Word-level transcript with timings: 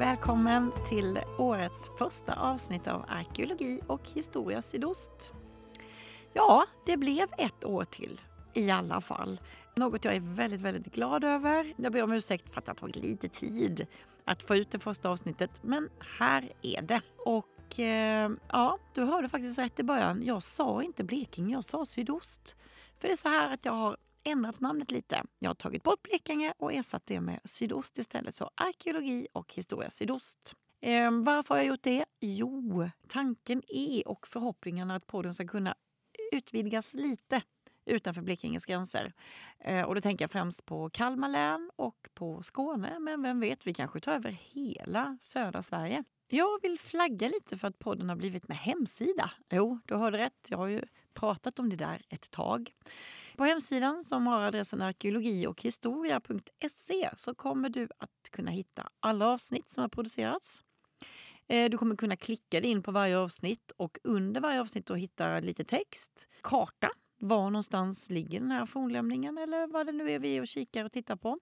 välkommen 0.00 0.72
till 0.88 1.18
årets 1.38 1.90
första 1.98 2.34
avsnitt 2.34 2.88
av 2.88 3.04
Arkeologi 3.08 3.80
och 3.86 4.08
historia 4.14 4.62
sydost. 4.62 5.32
Ja, 6.32 6.66
det 6.86 6.96
blev 6.96 7.28
ett 7.38 7.64
år 7.64 7.84
till 7.84 8.20
i 8.54 8.70
alla 8.70 9.00
fall. 9.00 9.40
Något 9.76 10.04
jag 10.04 10.14
är 10.14 10.20
väldigt, 10.20 10.60
väldigt 10.60 10.94
glad 10.94 11.24
över. 11.24 11.74
Jag 11.76 11.92
ber 11.92 12.02
om 12.02 12.12
ursäkt 12.12 12.52
för 12.52 12.58
att 12.58 12.64
det 12.64 12.70
har 12.70 12.76
tagit 12.76 12.96
lite 12.96 13.28
tid 13.28 13.86
att 14.24 14.42
få 14.42 14.56
ut 14.56 14.70
det 14.70 14.78
första 14.78 15.10
avsnittet, 15.10 15.50
men 15.62 15.88
här 16.18 16.52
är 16.62 16.82
det. 16.82 17.00
Och 17.26 17.80
eh, 17.80 18.30
ja, 18.48 18.78
du 18.94 19.02
hörde 19.02 19.28
faktiskt 19.28 19.58
rätt 19.58 19.80
i 19.80 19.82
början. 19.82 20.22
Jag 20.24 20.42
sa 20.42 20.82
inte 20.82 21.04
Blekinge, 21.04 21.54
jag 21.54 21.64
sa 21.64 21.84
sydost. 21.84 22.56
För 22.98 23.08
det 23.08 23.14
är 23.14 23.16
så 23.16 23.28
här 23.28 23.54
att 23.54 23.64
jag 23.64 23.72
har 23.72 23.96
ändrat 24.24 24.60
namnet 24.60 24.90
lite. 24.90 25.22
Jag 25.38 25.50
har 25.50 25.54
tagit 25.54 25.82
bort 25.82 26.02
Blekinge 26.02 26.54
och 26.58 26.72
ersatt 26.72 27.02
det 27.06 27.20
med 27.20 27.40
sydost 27.44 27.98
istället. 27.98 28.34
Så 28.34 28.50
arkeologi 28.54 29.26
och 29.32 29.54
historia 29.54 29.90
sydost. 29.90 30.54
Eh, 30.80 31.10
varför 31.10 31.54
har 31.54 31.56
jag 31.56 31.66
gjort 31.66 31.82
det? 31.82 32.04
Jo, 32.20 32.90
tanken 33.08 33.62
är 33.68 34.08
och 34.08 34.26
förhoppningen 34.26 34.90
att 34.90 35.06
podden 35.06 35.34
ska 35.34 35.46
kunna 35.46 35.74
utvidgas 36.32 36.94
lite 36.94 37.42
utanför 37.84 38.22
Blekinges 38.22 38.66
gränser. 38.66 39.12
Eh, 39.58 39.82
och 39.82 39.94
då 39.94 40.00
tänker 40.00 40.22
jag 40.22 40.30
främst 40.30 40.64
på 40.64 40.90
Kalmar 40.90 41.28
län 41.28 41.70
och 41.76 42.08
på 42.14 42.42
Skåne. 42.42 42.98
Men 42.98 43.22
vem 43.22 43.40
vet, 43.40 43.66
vi 43.66 43.74
kanske 43.74 44.00
tar 44.00 44.12
över 44.12 44.30
hela 44.30 45.16
södra 45.20 45.62
Sverige. 45.62 46.04
Jag 46.28 46.62
vill 46.62 46.78
flagga 46.78 47.28
lite 47.28 47.58
för 47.58 47.68
att 47.68 47.78
podden 47.78 48.08
har 48.08 48.16
blivit 48.16 48.48
med 48.48 48.56
hemsida. 48.56 49.30
Jo, 49.50 49.78
du 49.84 49.94
hörde 49.94 50.18
rätt. 50.18 50.48
Jag 50.50 50.58
har 50.58 50.66
ju 50.66 50.82
pratat 51.20 51.58
om 51.58 51.68
det 51.68 51.76
där 51.76 52.02
ett 52.08 52.30
tag. 52.30 52.72
På 53.36 53.44
hemsidan 53.44 54.04
som 54.04 54.26
har 54.26 54.42
adressen 54.42 54.82
arkeologi 54.82 55.46
och 55.46 55.62
historia.se 55.62 57.10
så 57.16 57.34
kommer 57.34 57.68
du 57.68 57.88
att 57.98 58.30
kunna 58.30 58.50
hitta 58.50 58.88
alla 59.00 59.26
avsnitt 59.26 59.68
som 59.68 59.80
har 59.80 59.88
producerats. 59.88 60.62
Eh, 61.48 61.70
du 61.70 61.78
kommer 61.78 61.96
kunna 61.96 62.16
klicka 62.16 62.60
dig 62.60 62.70
in 62.70 62.82
på 62.82 62.92
varje 62.92 63.18
avsnitt 63.18 63.72
och 63.76 63.98
under 64.04 64.40
varje 64.40 64.60
avsnitt 64.60 64.90
hitta 64.90 65.40
lite 65.40 65.64
text, 65.64 66.28
karta, 66.42 66.90
var 67.18 67.50
någonstans 67.50 68.10
ligger 68.10 68.40
den 68.40 68.50
här 68.50 68.66
fornlämningen 68.66 69.38
eller 69.38 69.66
vad 69.66 69.86
det 69.86 69.92
nu 69.92 70.10
är 70.10 70.18
vi 70.18 70.36
är 70.36 70.40
och 70.40 70.46
kikar 70.46 70.84
och 70.84 70.92
tittar 70.92 71.16
på. 71.16 71.38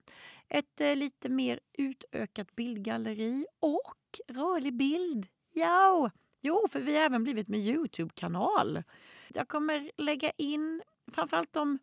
Ett 0.47 0.81
eh, 0.81 0.95
lite 0.95 1.29
mer 1.29 1.59
utökat 1.77 2.55
bildgalleri 2.55 3.45
och 3.59 4.35
rörlig 4.35 4.77
bild. 4.77 5.27
Ja! 5.53 6.11
Jo, 6.41 6.67
för 6.69 6.79
vi 6.79 6.95
har 6.95 7.03
även 7.03 7.23
blivit 7.23 7.47
med 7.47 7.59
Youtube-kanal. 7.59 8.83
Jag 9.33 9.47
kommer 9.47 9.91
lägga 9.97 10.31
in 10.31 10.81
framförallt 11.11 11.53
de 11.53 11.79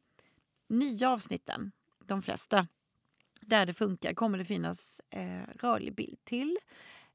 nya 0.68 1.10
avsnitten, 1.10 1.72
de 2.04 2.22
flesta. 2.22 2.68
Där 3.40 3.66
det 3.66 3.72
funkar 3.74 4.14
kommer 4.14 4.38
det 4.38 4.44
finnas 4.44 5.00
eh, 5.10 5.42
rörlig 5.54 5.94
bild 5.94 6.24
till. 6.24 6.58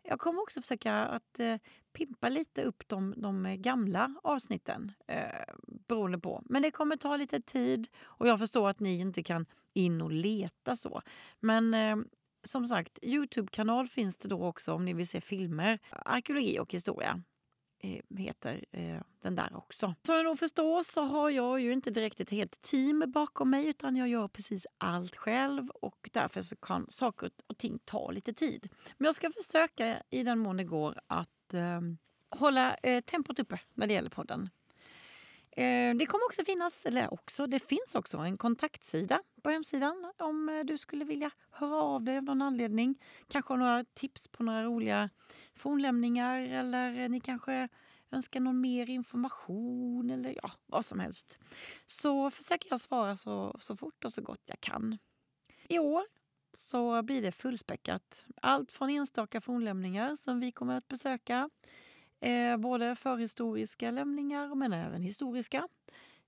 Jag 0.04 0.20
kommer 0.20 0.42
också 0.42 0.62
försöka 0.62 0.96
att 0.96 1.40
eh, 1.40 1.56
pimpa 1.94 2.30
lite 2.30 2.64
upp 2.64 2.88
de, 2.88 3.14
de 3.18 3.56
gamla 3.60 4.16
avsnitten 4.24 4.92
eh, 5.08 5.56
beroende 5.88 6.20
på. 6.20 6.44
Men 6.46 6.62
det 6.62 6.72
kommer 6.72 6.96
ta 6.96 7.18
lite 7.18 7.42
tid 7.42 7.88
och 8.02 8.28
jag 8.28 8.40
förstår 8.40 8.70
att 8.70 8.80
ni 8.80 9.00
inte 9.00 9.24
kan 9.24 9.46
in 9.74 10.02
och 10.02 10.12
leta 10.12 10.76
så. 10.76 11.02
Men 11.40 11.74
eh, 11.74 11.98
som 12.44 12.66
sagt, 12.66 13.00
Youtube-kanal 13.04 13.88
finns 13.88 14.18
det 14.18 14.28
då 14.28 14.44
också 14.46 14.74
om 14.74 14.86
ni 14.86 14.94
vill 14.94 15.08
se 15.08 15.22
filmer. 15.22 15.80
Arkeologi 15.90 16.60
och 16.60 16.74
historia 16.74 17.24
Eh, 17.84 18.18
heter 18.18 18.66
eh, 18.72 19.02
den 19.22 19.36
där 19.36 19.56
också. 19.56 19.96
Som 20.06 20.18
ni 20.18 20.24
nog 20.24 20.40
förstår 20.40 20.84
så 20.84 21.02
har 21.02 21.30
jag 21.30 21.62
ju 21.62 21.74
inte 21.74 21.92
direkt 21.92 22.20
ett 22.20 22.30
helt 22.30 22.62
team 22.62 23.04
bakom 23.08 23.50
mig 23.50 23.68
utan 23.68 23.96
jag 23.96 24.08
gör 24.08 24.28
precis 24.28 24.68
allt 24.78 25.16
själv 25.16 25.70
och 25.70 26.10
därför 26.14 26.42
så 26.42 26.56
kan 26.56 26.86
saker 26.90 27.32
och 27.48 27.58
ting 27.58 27.80
ta 27.86 28.12
lite 28.12 28.34
tid. 28.34 28.70
Men 28.98 29.06
jag 29.06 29.16
ska 29.16 29.32
försöka 29.32 30.04
i 30.10 30.24
den 30.24 30.40
mån 30.40 30.58
det 30.58 30.64
går 30.64 31.00
att 31.08 31.54
eh, 31.54 31.82
hålla 32.30 32.76
eh, 32.76 33.02
tempot 33.02 33.40
uppe 33.40 33.60
när 33.74 33.88
det 33.88 33.94
gäller 33.94 34.10
podden. 34.10 34.50
Eh, 35.52 35.96
det 35.96 36.06
kommer 36.06 36.26
också 36.26 36.44
finnas, 36.46 36.86
eller 36.86 37.14
också, 37.14 37.48
det 37.48 37.60
finns 37.60 37.96
också 37.96 38.18
en 38.18 38.38
kontaktsida 38.38 39.22
på 39.44 39.50
hemsidan 39.50 40.12
om 40.18 40.50
eh, 40.50 40.60
du 40.66 40.78
skulle 40.78 41.06
vilja 41.06 41.32
höra 41.52 41.82
av 41.82 42.04
dig 42.04 42.18
av 42.18 42.24
någon 42.24 42.42
anledning. 42.42 42.96
Kanske 43.28 43.54
har 43.54 43.58
några 43.58 43.86
tips 43.94 44.28
på 44.28 44.44
några 44.44 44.64
roliga 44.64 45.10
fornlämningar 45.56 46.40
eller 46.40 47.10
ni 47.10 47.20
kanske 47.20 47.70
önskar 48.12 48.40
någon 48.40 48.62
mer 48.62 48.90
information 48.90 50.10
eller 50.10 50.36
ja, 50.44 50.52
vad 50.66 50.86
som 50.86 51.00
helst. 51.00 51.40
Så 51.86 52.30
försöker 52.30 52.68
jag 52.70 52.80
svara 52.80 53.18
så, 53.18 53.58
så 53.60 53.76
fort 53.76 54.06
och 54.06 54.14
så 54.14 54.22
gott 54.22 54.42
jag 54.46 54.62
kan. 54.62 54.98
I 55.70 55.80
år 55.80 56.04
så 56.54 57.04
blir 57.04 57.22
det 57.22 57.32
fullspäckat. 57.32 58.28
Allt 58.42 58.72
från 58.72 58.90
enstaka 58.90 59.42
fornlämningar 59.42 60.16
som 60.16 60.40
vi 60.40 60.52
kommer 60.52 60.78
att 60.78 60.88
besöka 60.88 61.50
Eh, 62.22 62.58
både 62.58 62.96
förhistoriska 62.96 63.92
lämningar 63.92 64.56
men 64.56 64.74
även 64.74 65.02
historiska. 65.02 65.68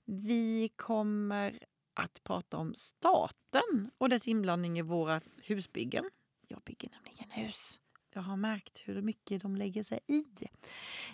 Vi 0.06 0.70
kommer 0.76 1.60
att 1.94 2.24
prata 2.24 2.58
om 2.58 2.74
staten 2.76 3.92
och 3.98 4.10
dess 4.10 4.28
inblandning 4.28 4.80
i 4.80 4.82
våra 4.82 5.22
husbyggen. 5.44 6.10
Jag 6.48 6.62
bygger 6.62 6.90
nämligen 6.90 7.32
hus. 7.32 7.80
Jag 8.14 8.22
har 8.22 8.38
märkt 8.38 8.84
hur 8.86 9.02
mycket 9.02 9.42
de 9.42 9.56
lägger 9.56 9.84
sig 9.84 10.00
i. 10.08 10.26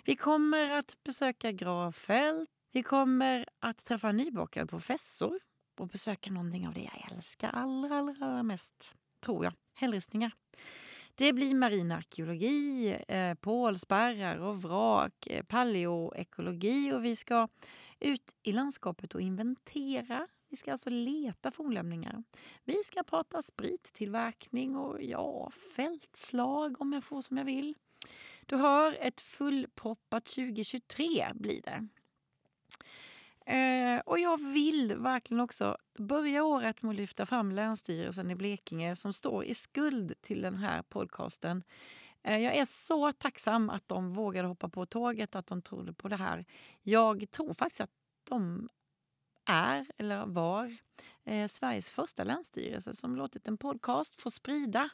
Vi 0.04 0.16
kommer 0.16 0.70
att 0.70 0.96
besöka 1.02 1.52
gravfält. 1.52 2.50
Vi 2.72 2.82
kommer 2.82 3.46
att 3.58 3.84
träffa 3.84 4.08
en 4.08 4.16
nybakad 4.16 4.70
professor 4.70 5.40
och 5.78 5.88
besöka 5.88 6.30
någonting 6.30 6.68
av 6.68 6.74
det 6.74 6.80
jag 6.80 7.12
älskar 7.12 7.50
allra, 7.50 7.98
allra, 7.98 8.26
allra 8.26 8.42
mest, 8.42 8.94
tror 9.20 9.44
jag. 9.44 9.52
Hällristningar. 9.74 10.32
Det 11.20 11.32
blir 11.32 11.54
marinarkeologi, 11.54 12.96
eh, 13.08 13.34
pålspärrar 13.34 14.38
och 14.38 14.62
vrak, 14.62 15.26
eh, 15.26 15.42
paleoekologi 15.42 16.92
och 16.92 17.04
vi 17.04 17.16
ska 17.16 17.48
ut 17.98 18.36
i 18.42 18.52
landskapet 18.52 19.14
och 19.14 19.20
inventera. 19.20 20.26
Vi 20.48 20.56
ska 20.56 20.72
alltså 20.72 20.90
leta 20.90 21.50
fornlämningar. 21.50 22.24
Vi 22.64 22.74
ska 22.84 23.02
prata 23.02 23.42
sprittillverkning 23.42 24.76
och 24.76 25.02
ja, 25.02 25.50
fältslag 25.76 26.80
om 26.80 26.92
jag 26.92 27.04
får 27.04 27.22
som 27.22 27.36
jag 27.36 27.44
vill. 27.44 27.74
Du 28.46 28.56
hör, 28.56 28.98
ett 29.00 29.20
fullproppat 29.20 30.24
2023 30.24 31.26
blir 31.34 31.62
det. 31.62 31.88
Eh, 33.50 34.00
och 34.06 34.18
jag 34.18 34.52
vill 34.52 34.94
verkligen 34.94 35.40
också 35.40 35.76
börja 35.98 36.44
året 36.44 36.82
med 36.82 36.90
att 36.90 36.96
lyfta 36.96 37.26
fram 37.26 37.52
Länsstyrelsen 37.52 38.30
i 38.30 38.34
Blekinge 38.34 38.96
som 38.96 39.12
står 39.12 39.44
i 39.44 39.54
skuld 39.54 40.12
till 40.20 40.42
den 40.42 40.56
här 40.56 40.82
podcasten. 40.82 41.62
Eh, 42.22 42.38
jag 42.38 42.56
är 42.56 42.64
så 42.64 43.12
tacksam 43.12 43.70
att 43.70 43.88
de 43.88 44.12
vågade 44.12 44.48
hoppa 44.48 44.68
på 44.68 44.86
tåget, 44.86 45.36
att 45.36 45.46
de 45.46 45.62
trodde 45.62 45.92
på 45.92 46.08
det 46.08 46.16
här. 46.16 46.44
Jag 46.82 47.30
tror 47.30 47.54
faktiskt 47.54 47.80
att 47.80 47.90
de 48.28 48.68
är, 49.48 49.86
eller 49.96 50.26
var, 50.26 50.76
eh, 51.24 51.48
Sveriges 51.48 51.90
första 51.90 52.24
länsstyrelse 52.24 52.92
som 52.92 53.16
låtit 53.16 53.48
en 53.48 53.56
podcast 53.56 54.20
få 54.20 54.30
sprida 54.30 54.88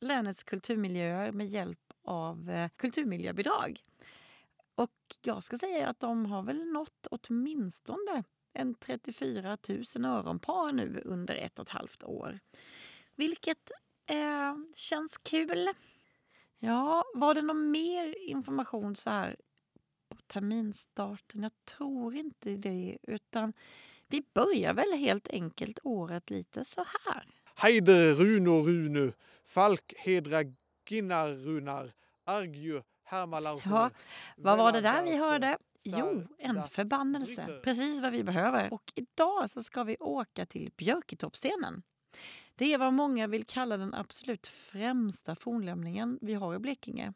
länets 0.00 0.42
kulturmiljöer 0.44 1.32
med 1.32 1.46
hjälp 1.46 1.92
av 2.04 2.50
eh, 2.50 2.68
kulturmiljöbidrag. 2.76 3.80
Och 4.82 5.16
jag 5.22 5.42
ska 5.42 5.58
säga 5.58 5.88
att 5.88 6.00
de 6.00 6.26
har 6.26 6.42
väl 6.42 6.64
nått 6.72 7.06
åtminstone 7.10 8.24
en 8.52 8.74
34 8.74 9.58
000 9.68 10.04
öronpar 10.04 10.72
nu 10.72 11.02
under 11.04 11.34
ett 11.34 11.58
och 11.58 11.62
ett 11.62 11.68
halvt 11.68 12.04
år. 12.04 12.40
Vilket 13.16 13.70
eh, 14.06 14.56
känns 14.74 15.18
kul. 15.18 15.68
Ja, 16.58 17.04
var 17.14 17.34
det 17.34 17.42
någon 17.42 17.70
mer 17.70 18.28
information 18.28 18.96
så 18.96 19.10
här 19.10 19.36
på 20.08 20.16
terminstarten? 20.26 21.42
Jag 21.42 21.52
tror 21.64 22.14
inte 22.14 22.50
det, 22.56 22.98
utan 23.02 23.52
vi 24.08 24.22
börjar 24.34 24.74
väl 24.74 24.92
helt 24.92 25.28
enkelt 25.28 25.78
året 25.82 26.30
lite 26.30 26.64
så 26.64 26.84
här. 27.04 27.28
Heide 27.54 28.14
Runo 28.14 28.66
Runu, 28.66 29.12
Falk 29.44 29.94
Hedra 29.96 30.42
Ginnar 30.88 31.28
Runar, 31.28 31.92
Argju 32.24 32.82
Ja, 33.70 33.90
vad 34.36 34.58
var 34.58 34.72
det 34.72 34.80
där 34.80 35.02
vi 35.02 35.16
hörde? 35.16 35.58
Jo, 35.82 36.26
en 36.38 36.62
förbannelse. 36.68 37.60
Precis 37.64 38.00
vad 38.00 38.12
vi 38.12 38.24
behöver. 38.24 38.72
Och 38.72 38.92
idag 38.94 39.50
så 39.50 39.62
ska 39.62 39.84
vi 39.84 39.96
åka 40.00 40.46
till 40.46 40.70
Björketoppstenen. 40.76 41.82
Det 42.54 42.72
är 42.72 42.78
vad 42.78 42.92
många 42.92 43.26
vill 43.26 43.44
kalla 43.44 43.76
den 43.76 43.94
absolut 43.94 44.46
främsta 44.46 45.34
fornlämningen 45.34 46.18
vi 46.22 46.34
har 46.34 46.54
i 46.54 46.58
Blekinge. 46.58 47.12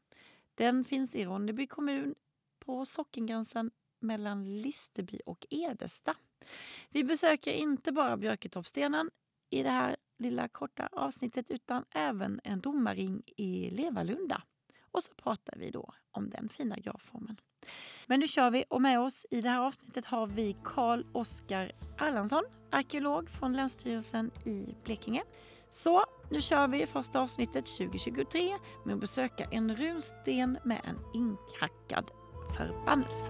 Den 0.55 0.85
finns 0.85 1.15
i 1.15 1.25
Ronneby 1.25 1.67
kommun 1.67 2.15
på 2.65 2.85
sockengränsen 2.87 3.71
mellan 4.01 4.61
Listeby 4.63 5.21
och 5.27 5.47
Edesta. 5.51 6.15
Vi 6.91 7.05
besöker 7.05 7.53
inte 7.53 7.93
bara 7.93 8.17
Björketoppstenen 8.17 9.11
i 9.51 9.63
det 9.63 9.71
här 9.71 9.97
lilla 10.19 10.49
korta 10.49 10.89
avsnittet 10.93 11.51
utan 11.51 11.85
även 11.91 12.41
en 12.45 12.61
domarring 12.61 13.23
i 13.37 13.71
Levalunda. 13.71 14.43
Och 14.97 15.03
så 15.03 15.15
pratar 15.15 15.57
vi 15.57 15.71
då 15.71 15.95
om 16.13 16.31
den 16.31 16.49
fina 16.49 16.77
gravformen. 16.77 17.41
Men 18.07 18.21
nu 18.21 18.29
kör 18.29 18.51
vi 18.51 18.65
och 18.69 18.83
med 18.83 19.01
oss 19.01 19.27
i 19.31 19.41
det 19.41 19.49
här 19.49 19.61
avsnittet 19.61 20.05
har 20.05 20.27
vi 20.27 20.57
Karl 20.65 21.05
Oskar 21.13 21.73
Erlandsson, 21.99 22.45
arkeolog 22.71 23.31
från 23.31 23.53
Länsstyrelsen 23.53 24.31
i 24.45 24.75
Blekinge. 24.85 25.23
Så 25.71 26.05
nu 26.31 26.41
kör 26.41 26.69
vi 26.69 26.87
första 26.87 27.21
avsnittet 27.21 27.67
2023 27.67 28.59
med 28.85 28.95
att 28.95 29.01
besöka 29.01 29.45
en 29.51 29.77
runsten 29.77 30.59
med 30.65 30.81
en 30.85 30.99
inhackad 31.15 32.11
förbannelse. 32.57 33.25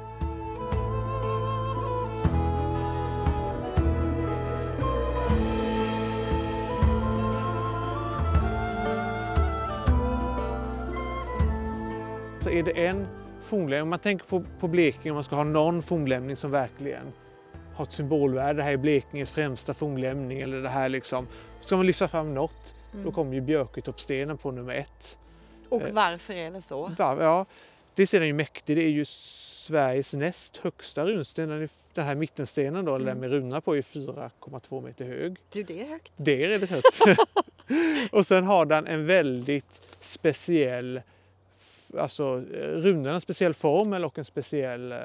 Så 12.47 12.51
är 12.53 12.63
det 12.63 12.87
en 12.87 13.07
fornlämning, 13.43 13.83
om 13.83 13.89
man 13.89 13.99
tänker 13.99 14.27
på, 14.27 14.45
på 14.61 14.69
Blekinge, 14.69 15.11
om 15.11 15.15
man 15.15 15.25
ska 15.25 15.37
ha 15.37 15.45
någon 15.45 15.83
fornlämning 15.83 16.37
som 16.37 16.51
verkligen 16.51 17.13
har 17.75 17.85
ett 17.85 17.93
symbolvärde, 17.93 18.53
det 18.59 18.63
här 18.63 18.73
är 18.73 18.77
Blekinges 18.77 19.31
främsta 19.33 19.75
fornlämning 19.75 20.41
eller 20.41 20.63
det 20.63 20.69
här 20.69 20.89
liksom. 20.89 21.27
Ska 21.61 21.77
man 21.77 21.87
lyfta 21.87 22.09
fram 22.09 22.35
något, 22.35 22.75
då 22.93 22.99
Mm. 22.99 23.13
kommer 23.13 23.35
ju 23.35 23.41
Björketorpsstenen 23.41 24.39
på 24.39 24.51
nummer 24.51 24.75
ett. 24.75 25.19
Och 25.69 25.83
Eh, 25.83 25.93
varför 25.93 26.35
är 26.35 26.51
det 26.51 26.61
så? 26.61 26.93
Ja, 26.99 27.47
dels 27.95 28.15
är 28.15 28.19
den 28.21 28.27
ju 28.27 28.35
mäktig, 28.35 28.77
det 28.77 28.83
är 28.85 28.89
ju 28.91 29.05
Sveriges 29.05 30.13
näst 30.13 30.57
högsta 30.57 31.07
runsten. 31.07 31.49
Den, 31.49 31.63
är, 31.63 31.69
den 31.95 32.07
här 32.07 32.15
mittenstenen 32.15 32.85
då, 32.85 32.95
eller 32.97 33.07
den 33.07 33.21
med 33.21 33.31
runorna 33.31 33.61
på, 33.61 33.77
är 33.77 33.83
4,2 33.83 34.85
meter 34.85 35.05
hög. 35.05 35.37
Du, 35.53 35.63
det 35.63 35.83
är 35.83 35.87
högt. 35.89 36.13
Det 36.17 36.45
är 36.45 36.49
väldigt 36.49 36.71
högt. 36.71 37.01
och 38.13 38.27
sen 38.27 38.45
har 38.45 38.67
den 38.67 38.87
en 38.87 39.07
väldigt 39.07 39.83
speciell, 40.01 41.01
alltså 41.99 42.43
eh, 42.55 42.69
runorna 42.69 43.15
en 43.15 43.21
speciell 43.21 43.55
formel 43.55 44.05
och 44.05 44.19
en 44.19 44.25
speciell 44.25 44.93
eh, 44.93 44.99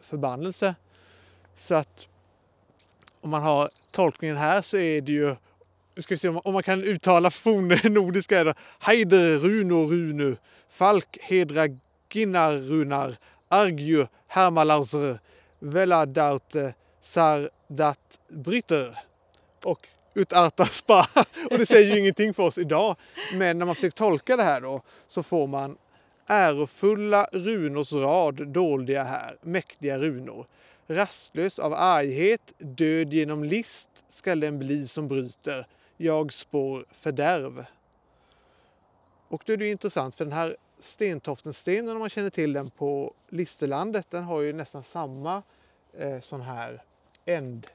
förbannelse. 0.00 0.74
Så 1.56 1.74
att 1.74 2.06
om 3.20 3.30
man 3.30 3.42
har 3.42 3.70
tolkningen 3.90 4.36
här 4.36 4.62
så 4.62 4.76
är 4.78 5.00
det 5.00 5.12
ju, 5.12 5.36
nu 5.94 6.02
ska 6.02 6.14
vi 6.14 6.18
se 6.18 6.28
om 6.28 6.34
man, 6.34 6.42
om 6.44 6.52
man 6.52 6.62
kan 6.62 6.82
uttala 6.82 7.30
fornnordiska, 7.30 8.38
är 8.40 8.44
det 8.44 8.54
Heider 8.80 9.38
Runo 9.38 9.90
Runu, 9.90 10.36
Falk 10.68 11.18
Hedra 11.20 11.66
Ginnar 12.12 12.52
Runar, 12.52 13.16
Argju 13.48 14.06
Hermalarsr, 14.26 15.18
Veladaute 15.58 16.74
Sardat 17.02 18.18
Bryter 18.28 18.98
och 19.64 19.88
Utarta 20.14 20.66
Spa. 20.66 21.08
Och 21.50 21.58
det 21.58 21.66
säger 21.66 21.92
ju 21.92 21.98
ingenting 21.98 22.34
för 22.34 22.42
oss 22.42 22.58
idag. 22.58 22.96
Men 23.34 23.58
när 23.58 23.66
man 23.66 23.74
försöker 23.74 23.96
tolka 23.96 24.36
det 24.36 24.42
här 24.42 24.60
då 24.60 24.82
så 25.08 25.22
får 25.22 25.46
man 25.46 25.76
ärofulla 26.26 27.28
runors 27.32 27.92
rad 27.92 28.48
doldiga 28.48 29.04
här, 29.04 29.36
mäktiga 29.42 29.98
runor. 29.98 30.46
Rastlös 30.86 31.58
av 31.58 31.74
arghet, 31.74 32.52
död 32.58 33.12
genom 33.12 33.44
list 33.44 34.04
skall 34.08 34.40
den 34.40 34.58
bli 34.58 34.88
som 34.88 35.08
bryter. 35.08 35.66
Jag 35.96 36.32
spår 36.32 36.84
fördärv. 36.92 37.64
Och 39.28 39.42
då 39.46 39.52
är 39.52 39.56
det 39.56 39.64
ju 39.64 39.70
intressant 39.70 40.14
för 40.14 40.24
den 40.24 40.32
här 40.32 40.56
Stentoftenstenen, 40.80 41.90
om 41.90 41.98
man 41.98 42.08
känner 42.08 42.30
till 42.30 42.52
den 42.52 42.70
på 42.70 43.14
Listerlandet, 43.28 44.06
den 44.10 44.24
har 44.24 44.40
ju 44.40 44.52
nästan 44.52 44.82
samma 44.82 45.42
eh, 45.98 46.20
sån 46.20 46.40
här 46.40 46.82
änd, 47.24 47.66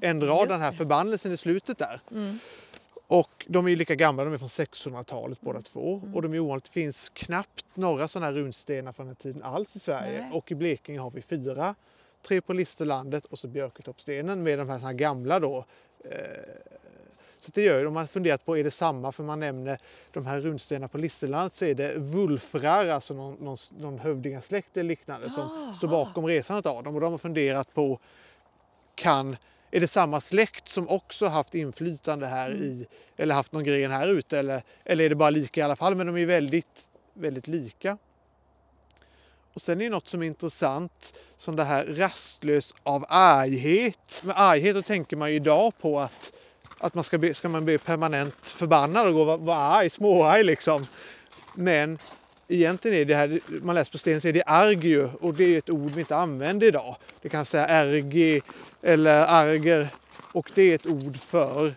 ändrad, 0.00 0.38
just 0.38 0.50
den 0.50 0.60
här 0.60 0.70
det. 0.70 0.76
förbannelsen 0.76 1.32
i 1.32 1.36
slutet 1.36 1.78
där. 1.78 2.00
Mm. 2.10 2.38
Och 3.12 3.46
de 3.48 3.66
är 3.66 3.70
ju 3.70 3.76
lika 3.76 3.94
gamla, 3.94 4.24
de 4.24 4.34
är 4.34 4.38
från 4.38 4.48
600-talet 4.48 5.40
båda 5.40 5.56
Mm. 5.58 5.62
två. 5.62 6.02
Och 6.14 6.22
de 6.22 6.34
är 6.34 6.38
ovanligt, 6.38 6.64
det 6.64 6.70
finns 6.70 7.08
knappt 7.08 7.64
några 7.74 8.08
sådana 8.08 8.26
här 8.26 8.32
runstenar 8.32 8.92
från 8.92 9.06
den 9.06 9.16
tiden 9.16 9.42
alls 9.42 9.76
i 9.76 9.78
Sverige. 9.78 10.20
Nej. 10.20 10.30
Och 10.32 10.52
i 10.52 10.54
Blekinge 10.54 11.00
har 11.00 11.10
vi 11.10 11.22
fyra. 11.22 11.74
Tre 12.26 12.40
på 12.40 12.52
Listerlandet 12.52 13.24
och 13.24 13.38
så 13.38 13.48
Björketoppsstenen 13.48 14.42
med 14.42 14.58
de 14.58 14.68
här, 14.68 14.78
här 14.78 14.92
gamla 14.92 15.40
då. 15.40 15.64
Eh, 16.04 16.16
så 17.40 17.50
det 17.54 17.62
gör 17.62 17.80
ju, 17.80 17.86
om 17.86 17.94
man 17.94 18.08
funderat 18.08 18.44
på 18.44 18.58
är 18.58 18.64
det 18.64 18.70
samma, 18.70 19.12
för 19.12 19.22
man 19.22 19.40
nämner 19.40 19.78
de 20.12 20.26
här 20.26 20.40
runstenarna 20.40 20.88
på 20.88 20.98
Listerlandet 20.98 21.54
så 21.54 21.64
är 21.64 21.74
det 21.74 21.94
vulfrar, 21.96 22.86
alltså 22.86 23.14
någon, 23.14 23.34
någon, 23.40 23.56
någon 23.78 23.98
hövdingasläkt 23.98 24.76
eller 24.76 24.88
liknande 24.88 25.30
som 25.30 25.42
Jaha. 25.42 25.74
står 25.74 25.88
bakom 25.88 26.26
resandet 26.26 26.66
av 26.66 26.82
dem. 26.84 26.94
Och 26.94 27.00
de 27.00 27.12
har 27.12 27.18
funderat 27.18 27.74
på 27.74 27.98
kan, 28.94 29.36
är 29.74 29.80
det 29.80 29.88
samma 29.88 30.20
släkt 30.20 30.68
som 30.68 30.88
också 30.88 31.26
haft 31.26 31.54
inflytande 31.54 32.26
här 32.26 32.50
i, 32.54 32.86
eller 33.16 33.34
haft 33.34 33.52
någon 33.52 33.64
gren 33.64 33.90
här 33.90 34.08
ute 34.08 34.38
eller, 34.38 34.62
eller 34.84 35.04
är 35.04 35.08
det 35.08 35.14
bara 35.14 35.30
lika 35.30 35.60
i 35.60 35.64
alla 35.64 35.76
fall? 35.76 35.94
Men 35.94 36.06
de 36.06 36.16
är 36.16 36.26
väldigt, 36.26 36.88
väldigt 37.14 37.48
lika. 37.48 37.98
Och 39.54 39.62
sen 39.62 39.80
är 39.80 39.84
det 39.84 39.90
något 39.90 40.08
som 40.08 40.22
är 40.22 40.26
intressant 40.26 41.14
som 41.36 41.56
det 41.56 41.64
här 41.64 41.84
rastlös 41.84 42.74
av 42.82 43.04
arghet. 43.08 44.22
Med 44.24 44.34
arghet 44.38 44.74
då 44.74 44.82
tänker 44.82 45.16
man 45.16 45.30
ju 45.30 45.36
idag 45.36 45.72
på 45.80 46.00
att, 46.00 46.32
att 46.78 46.94
man 46.94 47.04
ska, 47.04 47.18
bli, 47.18 47.34
ska 47.34 47.48
man 47.48 47.64
bli 47.64 47.78
permanent 47.78 48.48
förbannad 48.48 49.06
och 49.06 49.14
gå 49.14 49.32
och 49.32 49.40
vara 49.40 49.58
arg, 49.58 49.90
småarg 49.90 50.44
liksom. 50.44 50.86
Men 51.54 51.98
egentligen 52.54 52.96
är 52.96 53.04
det 53.04 53.14
här, 53.14 53.40
man 53.62 53.74
läser 53.74 53.92
på 53.92 53.98
stenen 53.98 54.20
så 54.20 54.28
är 54.28 54.32
det 54.32 54.42
argu 54.42 55.08
och 55.20 55.34
det 55.34 55.44
är 55.44 55.58
ett 55.58 55.70
ord 55.70 55.90
vi 55.90 56.00
inte 56.00 56.16
använder 56.16 56.66
idag. 56.66 56.96
Det 57.22 57.28
kan 57.28 57.46
säga 57.46 57.84
RG 57.84 58.42
eller 58.82 59.26
arger 59.28 59.88
och 60.32 60.50
det 60.54 60.62
är 60.62 60.74
ett 60.74 60.86
ord 60.86 61.16
för 61.16 61.74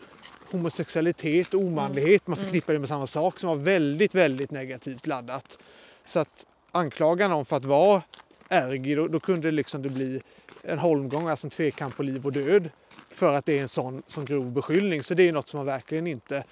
homosexualitet 0.52 1.54
och 1.54 1.62
omanlighet. 1.62 2.28
Man 2.28 2.38
förknippar 2.38 2.74
det 2.74 2.80
med 2.80 2.90
samma 2.90 3.08
sak 3.08 3.40
som 3.40 3.50
var 3.50 3.56
väldigt, 3.56 4.16
väldigt 4.16 4.52
negativt 4.52 5.08
laddat. 5.08 5.58
Så 6.06 6.20
att 6.20 6.46
anklaga 6.72 7.28
någon 7.28 7.46
för 7.46 7.58
att 7.58 7.66
vara 7.66 8.02
ergi, 8.50 8.96
då, 8.96 9.08
då 9.08 9.20
kunde 9.20 9.52
liksom 9.52 9.82
det 9.82 9.90
bli 9.90 10.22
en 10.64 10.80
holmgång, 10.80 11.28
alltså 11.28 11.48
en 11.48 11.52
tvekamp 11.52 11.98
på 11.98 12.04
liv 12.04 12.26
och 12.26 12.32
död. 12.32 12.70
För 13.12 13.34
att 13.34 13.46
det 13.46 13.58
är 13.58 13.62
en 13.62 13.70
sån, 13.70 14.04
sån 14.08 14.26
grov 14.26 14.52
beskyllning. 14.52 15.04
Så 15.04 15.14
det 15.14 15.28
är 15.28 15.34
något 15.34 15.48
som 15.48 15.58
man 15.58 15.66
verkligen 15.66 16.08
inte 16.08 16.44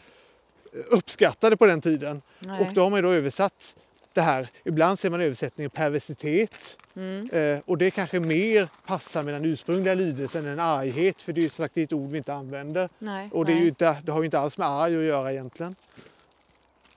uppskattade 0.87 1.57
på 1.57 1.65
den 1.65 1.81
tiden. 1.81 2.21
Nej. 2.39 2.61
Och 2.61 2.73
då 2.73 2.83
har 2.83 2.89
man 2.89 2.97
ju 2.97 3.01
då 3.01 3.11
översatt 3.11 3.75
det 4.13 4.21
här. 4.21 4.47
Ibland 4.63 4.99
ser 4.99 5.09
man 5.09 5.21
översättningen 5.21 5.69
perversitet. 5.69 6.77
Mm. 6.95 7.29
Eh, 7.29 7.59
och 7.65 7.77
det 7.77 7.91
kanske 7.91 8.19
mer 8.19 8.67
passar 8.85 9.23
med 9.23 9.33
den 9.33 9.45
ursprungliga 9.45 9.93
lydelsen 9.93 10.45
än 10.45 10.59
arghet. 10.59 11.21
För 11.21 11.33
det 11.33 11.41
är 11.41 11.43
ju 11.43 11.49
sagt 11.49 11.77
ett 11.77 11.93
ord 11.93 12.09
vi 12.11 12.17
inte 12.17 12.33
använder. 12.33 12.89
Nej. 12.99 13.29
Och 13.33 13.45
det, 13.45 13.53
inte, 13.53 13.97
det 14.03 14.11
har 14.11 14.19
ju 14.21 14.25
inte 14.25 14.39
alls 14.39 14.57
med 14.57 14.67
arg 14.67 14.97
att 14.97 15.03
göra 15.03 15.31
egentligen. 15.31 15.75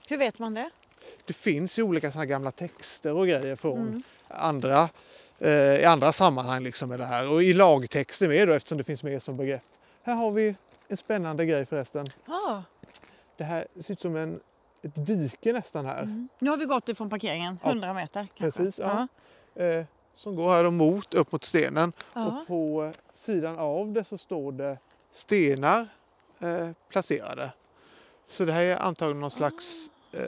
Hur 0.09 0.17
vet 0.17 0.39
man 0.39 0.53
det? 0.53 0.69
Det 1.25 1.33
finns 1.33 1.79
ju 1.79 1.83
olika 1.83 2.11
såna 2.11 2.25
gamla 2.25 2.51
texter 2.51 3.13
och 3.13 3.27
grejer 3.27 3.55
från 3.55 3.77
Mm. 3.87 4.03
andra, 4.27 4.89
eh, 5.39 5.51
i 5.51 5.85
andra 5.85 6.13
sammanhang 6.13 6.63
liksom 6.63 6.89
med 6.89 6.99
det 6.99 7.05
här. 7.05 7.31
Och 7.33 7.43
i 7.43 7.53
lagtexter 7.53 8.27
med 8.27 8.47
då 8.47 8.53
eftersom 8.53 8.77
det 8.77 8.83
finns 8.83 9.03
med 9.03 9.23
som 9.23 9.37
begrepp. 9.37 9.61
Här 10.03 10.15
har 10.15 10.31
vi 10.31 10.55
en 10.87 10.97
spännande 10.97 11.45
grej 11.45 11.65
förresten. 11.65 12.05
Ja. 12.25 12.63
Det 13.37 13.43
här 13.43 13.67
ser 13.81 13.93
ut 13.93 14.01
som 14.01 14.15
en, 14.15 14.39
ett 14.87 15.05
dike 15.07 15.53
nästan 15.53 15.85
här. 15.85 16.01
Mm. 16.03 16.29
Nu 16.39 16.49
har 16.49 16.57
vi 16.57 16.65
gått 16.65 16.89
ifrån 16.89 17.09
parkeringen, 17.09 17.59
Ja. 17.63 17.69
100 17.69 17.93
meter 17.93 18.27
kanske. 18.37 18.63
Precis, 18.63 18.79
ja. 18.79 19.07
Eh, 19.63 19.85
som 20.15 20.35
går 20.35 20.49
här 20.49 20.69
mot, 20.71 21.13
upp 21.13 21.31
mot 21.31 21.43
stenen. 21.43 21.93
Ja. 22.13 22.25
Och 22.25 22.47
på 22.47 22.83
eh, 22.83 22.91
sidan 23.15 23.59
av 23.59 23.93
det 23.93 24.03
så 24.03 24.17
står 24.17 24.51
det 24.51 24.77
stenar 25.13 25.87
eh, 26.39 26.69
placerade. 26.89 27.51
Så 28.27 28.45
det 28.45 28.53
här 28.53 28.63
är 28.63 28.77
antagligen 28.77 29.21
någon 29.21 29.31
slags... 29.31 29.89
Eh, 30.11 30.21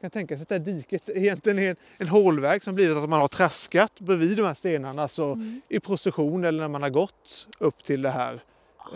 kan 0.00 0.10
tänka 0.10 0.34
sig 0.36 0.42
att 0.42 0.48
det 0.48 0.54
här 0.54 0.60
diket 0.60 1.08
egentligen 1.08 1.58
är 1.58 1.70
en, 1.70 1.76
en 1.98 2.08
hålväg 2.08 2.64
som 2.64 2.74
blivit 2.74 2.96
att 2.96 3.08
man 3.08 3.20
har 3.20 3.28
traskat 3.28 4.00
bredvid 4.00 4.36
de 4.36 4.42
här 4.42 4.54
stenarna 4.54 5.08
så 5.08 5.32
Mm. 5.32 5.60
i 5.68 5.80
procession 5.80 6.44
eller 6.44 6.60
när 6.60 6.68
man 6.68 6.82
har 6.82 6.90
gått 6.90 7.48
upp 7.58 7.84
till 7.84 8.02
det 8.02 8.10
här 8.10 8.40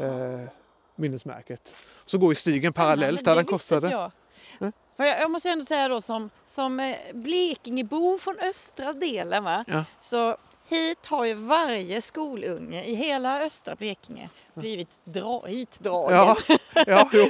eh, 0.01 0.49
minnesmärket. 0.97 1.75
Så 2.05 2.19
går 2.19 2.31
ju 2.31 2.35
stigen 2.35 2.73
parallellt 2.73 3.21
Spännande, 3.21 3.31
där 3.41 3.45
den 3.45 3.53
kostade. 3.53 4.11
Nej. 4.59 4.73
För 4.97 5.05
jag, 5.05 5.21
jag 5.21 5.31
måste 5.31 5.51
ändå 5.51 5.65
säga 5.65 5.89
då 5.89 6.01
som, 6.01 6.31
som 6.47 6.81
eh, 6.81 6.97
Blekingebo 7.15 8.19
från 8.19 8.39
östra 8.39 8.93
delen 8.93 9.45
va? 9.45 9.65
Ja. 9.67 9.85
så 10.01 10.37
hit 10.67 11.07
har 11.07 11.25
ju 11.25 11.35
varje 11.35 12.01
skolunge 12.01 12.85
i 12.85 12.95
hela 12.95 13.43
östra 13.43 13.75
Blekinge 13.75 14.29
blivit 14.55 14.99
dra, 15.05 15.47
hitdragen. 15.47 16.17
Ja, 16.17 16.37
ja 16.87 17.11
jo. 17.13 17.27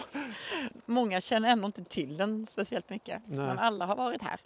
Många 0.86 1.20
känner 1.20 1.48
ändå 1.48 1.66
inte 1.66 1.84
till 1.84 2.16
den 2.16 2.46
speciellt 2.46 2.90
mycket. 2.90 3.22
Nej. 3.26 3.46
Men 3.46 3.58
alla 3.58 3.86
har 3.86 3.96
varit 3.96 4.22
här. 4.22 4.40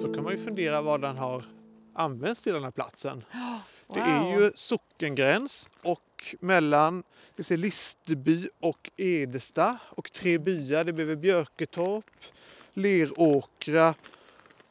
Så 0.00 0.14
kan 0.14 0.24
man 0.24 0.32
ju 0.32 0.38
fundera 0.38 0.82
vad 0.82 1.00
den 1.00 1.16
har 1.16 1.42
använts 1.94 2.42
till 2.42 2.52
den 2.52 2.64
här 2.64 2.70
platsen. 2.70 3.24
Det 3.94 4.00
är 4.00 4.40
ju 4.40 4.52
sockengräns 4.54 5.68
och 5.82 6.36
mellan 6.40 7.02
se, 7.42 7.56
Listerby 7.56 8.48
och 8.60 8.90
Edesta 8.96 9.78
och 9.84 10.12
tre 10.12 10.38
byar. 10.38 10.84
Det 10.84 10.92
behöver 10.92 11.16
Björketorp, 11.16 12.04
Leråkra 12.74 13.94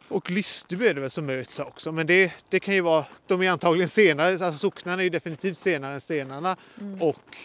och 0.08 0.32
Listerby 0.32 0.88
är 0.88 0.94
det 0.94 1.02
väl 1.02 1.10
som 1.10 1.26
möts 1.26 1.60
också. 1.60 1.92
Men 1.92 2.08
det, 2.08 2.34
det 2.50 2.60
kan 2.60 2.74
ju 2.74 2.82
vara, 2.82 3.06
de 3.28 3.42
är 3.42 3.52
antagligen 3.52 3.90
senare, 3.90 4.28
alltså 4.28 4.52
socknarna 4.52 5.02
är 5.02 5.04
ju 5.04 5.10
definitivt 5.10 5.58
senare 5.58 5.94
än 5.94 6.02
stenarna 6.02 6.58
och 7.00 7.38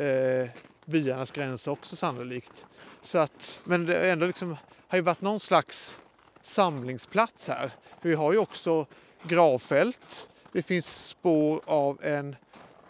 eh, 0.00 0.48
byarnas 0.84 1.30
gräns 1.30 1.66
också 1.66 1.96
sannolikt. 1.96 2.66
Så 3.00 3.18
att, 3.18 3.60
men 3.64 3.86
det 3.86 4.10
ändå 4.10 4.26
liksom, 4.26 4.56
har 4.88 4.98
ju 4.98 5.02
varit 5.02 5.20
någon 5.20 5.40
slags 5.40 5.98
samlingsplats 6.42 7.48
här. 7.48 7.70
För 8.02 8.08
vi 8.08 8.14
har 8.14 8.32
ju 8.32 8.38
också 8.38 8.86
gravfält. 9.22 10.29
Det 10.52 10.62
finns 10.62 11.06
spår 11.08 11.60
av 11.64 12.04
en 12.04 12.36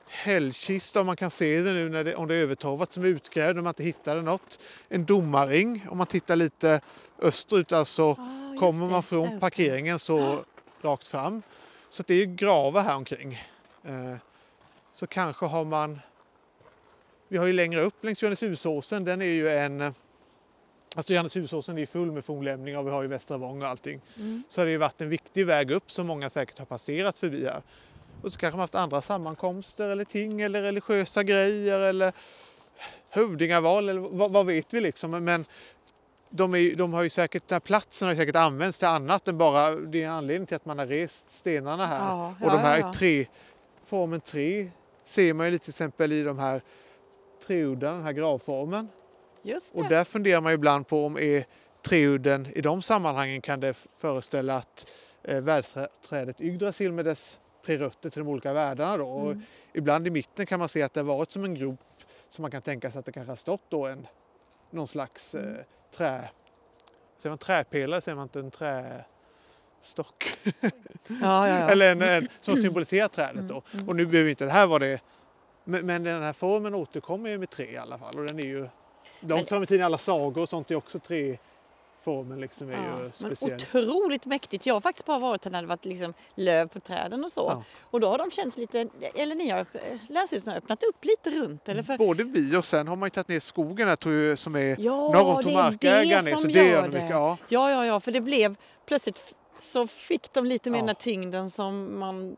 hällkista 0.06 1.00
om 1.00 1.06
man 1.06 1.16
kan 1.16 1.30
se 1.30 1.60
det 1.60 1.72
nu 1.72 1.88
när 1.88 2.04
det, 2.04 2.14
om 2.14 2.28
det 2.28 2.34
är 2.34 2.42
övertorvat 2.42 2.92
som 2.92 3.02
är 3.02 3.06
utgrävd 3.06 3.58
om 3.58 3.64
man 3.64 3.70
inte 3.70 3.82
hittade 3.82 4.22
något. 4.22 4.60
En 4.88 5.04
domarring 5.04 5.86
om 5.90 5.98
man 5.98 6.06
tittar 6.06 6.36
lite 6.36 6.80
österut, 7.18 7.72
alltså 7.72 8.10
Ah, 8.10 8.56
kommer 8.58 8.86
man 8.86 9.02
från 9.02 9.40
parkeringen 9.40 9.98
så 9.98 10.44
rakt 10.82 11.08
fram. 11.08 11.42
Så 11.88 12.02
det 12.06 12.14
är 12.14 12.18
ju 12.18 12.34
gravar 12.34 12.82
här 12.82 12.96
omkring. 12.96 13.34
Eh, 13.84 14.16
Så 14.92 15.06
kanske 15.06 15.46
har 15.46 15.64
man... 15.64 16.00
Vi 17.28 17.36
har 17.38 17.46
ju 17.46 17.52
längre 17.52 17.80
upp 17.80 18.04
längs 18.04 18.22
Johanneshusåsen, 18.22 19.04
den 19.04 19.22
är 19.22 19.26
ju 19.26 19.48
en... 19.48 19.94
Alltså 20.94 21.12
Johanneshusåsen 21.12 21.78
är 21.78 21.86
full 21.86 22.12
med 22.12 22.24
fornlämningar 22.24 22.78
och 22.78 22.86
vi 22.86 22.90
har 22.90 23.02
ju 23.02 23.08
Västra 23.08 23.36
Vång 23.36 23.62
och 23.62 23.68
allting. 23.68 24.00
Mm. 24.16 24.42
Så 24.48 24.60
har 24.60 24.66
det 24.66 24.72
ju 24.72 24.78
varit 24.78 25.00
en 25.00 25.08
viktig 25.08 25.46
väg 25.46 25.70
upp 25.70 25.90
som 25.90 26.06
många 26.06 26.30
säkert 26.30 26.58
har 26.58 26.66
passerat 26.66 27.18
förbi 27.18 27.44
här. 27.44 27.62
Och 28.22 28.32
så 28.32 28.38
kanske 28.38 28.56
man 28.56 28.60
haft 28.60 28.74
andra 28.74 29.00
sammankomster 29.00 29.88
eller 29.88 30.04
ting 30.04 30.40
eller 30.40 30.62
religiösa 30.62 31.22
grejer 31.22 31.80
eller 31.80 32.12
hövdingaval 33.08 33.88
eller 33.88 34.00
vad, 34.00 34.30
vad 34.30 34.46
vet 34.46 34.74
vi 34.74 34.80
liksom. 34.80 35.10
Men 35.10 35.44
de, 36.30 36.54
är, 36.54 36.76
de 36.76 36.94
har 36.94 37.02
ju 37.02 37.10
säkert, 37.10 37.48
den 37.48 37.54
här 37.54 37.60
platsen 37.60 38.06
har 38.06 38.12
ju 38.12 38.20
säkert 38.20 38.36
använts 38.36 38.78
till 38.78 38.88
annat 38.88 39.28
än 39.28 39.38
bara, 39.38 39.74
det 39.74 40.02
är 40.02 40.06
en 40.06 40.12
anledning 40.12 40.46
till 40.46 40.56
att 40.56 40.64
man 40.64 40.78
har 40.78 40.86
rest 40.86 41.32
stenarna 41.32 41.86
här. 41.86 42.08
Ja, 42.08 42.34
och 42.40 42.50
de 42.50 42.56
ja, 42.56 42.58
här 42.58 42.78
ja. 42.78 42.92
tre, 42.92 43.26
formen 43.84 44.20
tre 44.20 44.70
ser 45.04 45.34
man 45.34 45.46
ju 45.46 45.52
lite 45.52 45.64
till 45.64 45.72
exempel 45.72 46.12
i 46.12 46.22
de 46.22 46.38
här 46.38 46.60
treuddarna, 47.46 47.96
den 47.96 48.04
här 48.04 48.12
gravformen. 48.12 48.88
Just 49.42 49.74
det. 49.74 49.80
Och 49.80 49.88
där 49.88 50.04
funderar 50.04 50.40
man 50.40 50.52
ibland 50.52 50.86
på 50.88 51.06
om 51.06 51.18
är 51.18 51.44
treudden 51.82 52.46
i 52.54 52.60
de 52.60 52.82
sammanhangen 52.82 53.40
kan 53.40 53.60
det 53.60 53.74
föreställa 53.98 54.54
att 54.54 54.88
eh, 55.22 55.40
världsträdet 55.40 56.40
Yggdrasil 56.40 56.92
med 56.92 57.04
dess 57.04 57.38
tre 57.66 57.78
rötter 57.78 58.10
till 58.10 58.18
de 58.24 58.28
olika 58.28 58.52
världarna 58.52 58.96
då. 58.96 59.06
Och 59.06 59.30
Mm. 59.30 59.42
ibland 59.72 60.06
i 60.06 60.10
mitten 60.10 60.46
kan 60.46 60.58
man 60.58 60.68
se 60.68 60.82
att 60.82 60.94
det 60.94 61.02
varit 61.02 61.32
som 61.32 61.44
en 61.44 61.54
grop 61.54 61.80
som 62.28 62.42
man 62.42 62.50
kan 62.50 62.62
tänka 62.62 62.90
sig 62.90 62.98
att 62.98 63.04
det 63.06 63.12
kanske 63.12 63.30
har 63.30 63.36
stått 63.36 63.62
då 63.68 63.86
en 63.86 64.06
någon 64.70 64.88
slags 64.88 65.34
eh, 65.34 65.42
Mm. 65.44 65.56
trä... 65.96 66.28
Säger 67.18 67.30
man 67.30 67.38
träpelare 67.38 68.00
säger 68.00 68.16
man 68.16 68.22
inte 68.22 68.38
en 68.40 68.50
trästock? 68.50 70.24
Ja, 70.60 70.68
ja, 71.20 71.48
ja. 71.48 71.54
Eller 71.70 71.92
en, 71.92 72.02
en 72.02 72.28
som 72.40 72.56
symboliserar 72.56 73.08
trädet 73.08 73.48
då. 73.48 73.62
Mm, 73.74 73.88
Och 73.88 73.96
nu 73.96 74.06
behöver 74.06 74.30
inte 74.30 74.44
det 74.44 74.50
här 74.50 74.66
vara 74.66 74.78
det. 74.78 75.00
Men, 75.64 75.86
men 75.86 76.04
den 76.04 76.22
här 76.22 76.32
formen 76.32 76.74
återkommer 76.74 77.30
ju 77.30 77.38
med 77.38 77.50
tre 77.50 77.72
i 77.72 77.76
alla 77.76 77.98
fall. 77.98 78.18
Och 78.18 78.26
den 78.26 78.38
är 78.38 78.44
ju... 78.44 78.68
Men- 79.20 79.46
fram 79.46 79.62
i 79.62 79.66
tiden, 79.66 79.86
alla 79.86 79.98
sagor 79.98 80.42
och 80.42 80.48
sånt 80.48 80.70
är 80.70 80.74
också 80.74 80.98
tre. 80.98 81.38
Formen 82.04 82.40
liksom 82.40 82.68
är 82.70 82.72
Ja, 82.72 83.04
ju 83.04 83.10
speciell. 83.12 83.52
otroligt 83.54 84.26
mäktigt. 84.26 84.66
Jag 84.66 84.74
har 84.74 84.80
faktiskt 84.80 85.06
bara 85.06 85.18
varit 85.18 85.44
här 85.44 85.52
när 85.52 85.62
det 85.62 85.68
varit 85.68 85.84
liksom 85.84 86.14
löv 86.34 86.68
på 86.68 86.80
träden 86.80 87.24
och 87.24 87.32
så. 87.32 87.40
Ja. 87.40 87.62
Och 87.82 88.00
då 88.00 88.08
har 88.08 88.18
de 88.18 88.30
känts 88.30 88.56
lite, 88.56 88.88
eller 89.14 89.34
ni 89.34 89.48
har, 89.50 89.66
länsstyrelsen 90.12 90.50
har 90.52 90.58
öppnat 90.58 90.82
upp 90.82 91.04
lite 91.04 91.30
runt. 91.30 91.68
Eller 91.68 91.82
för, 91.82 91.98
Både 91.98 92.24
vi 92.24 92.56
och 92.56 92.64
sen 92.64 92.88
har 92.88 92.96
man 92.96 93.06
ju 93.06 93.10
tagit 93.10 93.28
ner 93.28 93.40
skogen 93.40 93.88
här 93.88 94.36
som 94.36 94.56
är 94.56 94.76
ja, 94.80 95.12
norr 95.12 95.46
om 95.46 95.52
markägaren 95.52 96.24
det 96.24 96.30
är. 96.30 96.36
Så 96.36 96.46
det 96.46 96.68
gör 96.68 96.82
de 96.82 96.88
det. 96.88 96.94
mycket. 96.94 97.10
Ja. 97.10 97.36
Ja, 97.48 97.70
ja, 97.70 97.86
ja, 97.86 98.00
för 98.00 98.12
det 98.12 98.20
blev 98.20 98.56
plötsligt 98.86 99.34
så 99.58 99.86
fick 99.86 100.32
de 100.32 100.46
lite 100.46 100.70
mer 100.70 100.78
Ja. 100.78 100.86
den 100.86 100.94
tyngden 100.94 101.50
som 101.50 101.98
man 101.98 102.36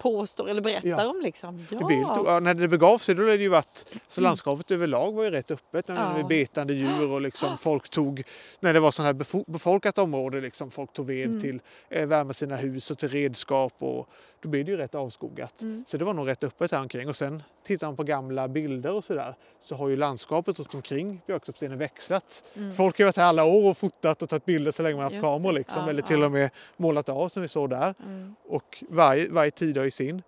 påstår 0.00 0.50
eller 0.50 0.60
berättar 0.62 0.88
Ja. 0.88 1.06
om. 1.08 1.20
Liksom. 1.22 1.66
Ja. 1.70 1.78
Det 1.88 1.94
lite, 1.94 2.10
ja, 2.26 2.40
när 2.40 2.54
det 2.54 2.68
begav 2.68 2.98
sig 2.98 3.14
då 3.14 3.22
hade 3.22 3.36
det 3.36 3.42
ju 3.42 3.48
varit, 3.48 3.86
så 4.08 4.20
landskapet 4.20 4.70
överlag 4.70 5.12
var 5.12 5.24
ju 5.24 5.30
rätt 5.30 5.50
öppet 5.50 5.84
Ja. 5.88 6.12
med 6.16 6.26
betande 6.26 6.72
djur 6.74 7.10
och 7.10 7.20
liksom 7.20 7.58
folk 7.58 7.88
tog, 7.88 8.22
när 8.60 8.74
det 8.74 8.80
var 8.80 8.90
sådana 8.90 9.06
här 9.12 9.14
befo- 9.14 9.44
befolkat 9.50 9.98
område, 9.98 10.40
liksom, 10.40 10.70
folk 10.70 10.92
tog 10.92 11.06
ved 11.06 11.28
Mm. 11.28 11.40
till 11.40 11.60
eh, 11.88 12.06
värma 12.06 12.32
sina 12.32 12.56
hus 12.56 12.90
och 12.90 12.98
till 12.98 13.08
redskap 13.08 13.72
och 13.78 14.08
då 14.40 14.48
blev 14.48 14.64
det 14.64 14.70
ju 14.70 14.76
rätt 14.76 14.94
avskogat. 14.94 15.62
Mm. 15.62 15.84
Så 15.88 15.96
det 15.96 16.04
var 16.04 16.14
nog 16.14 16.28
rätt 16.28 16.44
öppet 16.44 16.72
här 16.72 16.80
omkring 16.80 17.08
och 17.08 17.16
sen 17.16 17.42
tittar 17.66 17.86
man 17.86 17.96
på 17.96 18.02
gamla 18.02 18.48
bilder 18.48 18.92
och 18.92 19.04
sådär 19.04 19.34
så 19.60 19.74
har 19.74 19.88
ju 19.88 19.96
landskapet 19.96 20.58
runt 20.58 20.74
omkring 20.74 21.22
Björktorpsstenen 21.26 21.78
växlat. 21.78 22.44
Mm. 22.54 22.74
Folk 22.74 22.98
har 22.98 23.04
varit 23.04 23.16
här 23.16 23.24
alla 23.24 23.44
år 23.44 23.70
och 23.70 23.78
fotat 23.78 24.22
och 24.22 24.28
tagit 24.28 24.44
bilder 24.44 24.72
så 24.72 24.82
länge 24.82 24.96
man 24.96 25.04
haft 25.04 25.14
Just 25.14 25.24
kameror 25.24 25.52
liksom, 25.52 25.82
Ja, 25.82 25.90
eller 25.90 26.02
till 26.02 26.20
ja. 26.20 26.26
och 26.26 26.32
med 26.32 26.50
målat 26.76 27.08
av 27.08 27.28
som 27.28 27.42
vi 27.42 27.48
såg 27.48 27.70
där. 27.70 27.94
Mm. 28.06 28.34
Och 28.44 28.84
varje, 28.88 29.30
varje 29.30 29.50
tid 29.50 29.76
har 29.76 29.84
ju 29.84 29.90
sin. 29.90 30.22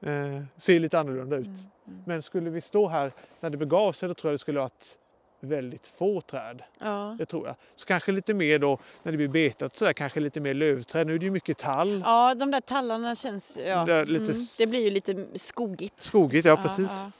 Eh, 0.00 0.42
ser 0.56 0.80
lite 0.80 0.98
annorlunda 0.98 1.36
ut. 1.36 1.46
Mm. 1.46 1.58
Mm. 1.86 2.02
Men 2.06 2.22
skulle 2.22 2.50
vi 2.50 2.60
stå 2.60 2.88
här 2.88 3.12
när 3.40 3.50
det 3.50 3.56
begav 3.56 3.92
sig 3.92 4.08
då 4.08 4.14
tror 4.14 4.30
jag 4.30 4.34
det 4.34 4.38
skulle 4.38 4.60
varit 4.60 4.98
väldigt 5.40 5.86
få 5.86 6.20
träd. 6.20 6.62
Ja. 6.78 7.16
Det 7.18 7.26
tror 7.26 7.46
jag. 7.46 7.56
Så 7.76 7.86
kanske 7.86 8.12
lite 8.12 8.34
mer 8.34 8.58
då 8.58 8.78
när 9.02 9.12
det 9.12 9.18
blir 9.18 9.28
betat 9.28 9.76
så 9.76 9.84
där, 9.84 9.92
kanske 9.92 10.20
lite 10.20 10.40
mer 10.40 10.54
lövträd. 10.54 11.06
Nu 11.06 11.14
är 11.14 11.18
det 11.18 11.24
ju 11.24 11.30
mycket 11.30 11.58
tall. 11.58 12.02
ja, 12.04 12.34
de 12.34 12.50
där 12.50 12.60
tallarna 12.60 13.14
känns... 13.14 13.58
Ja. 13.66 13.84
Det 13.84 14.04
lite 14.04 14.24
mm. 14.24 14.36
det 14.58 14.66
blir 14.66 14.84
ju 14.84 14.90
lite 14.90 15.26
skogigt. 15.34 16.02
Skogigt, 16.02 16.46
ja 16.46 16.56
precis. 16.56 16.90
Ja, 16.90 17.02
ja. 17.04 17.10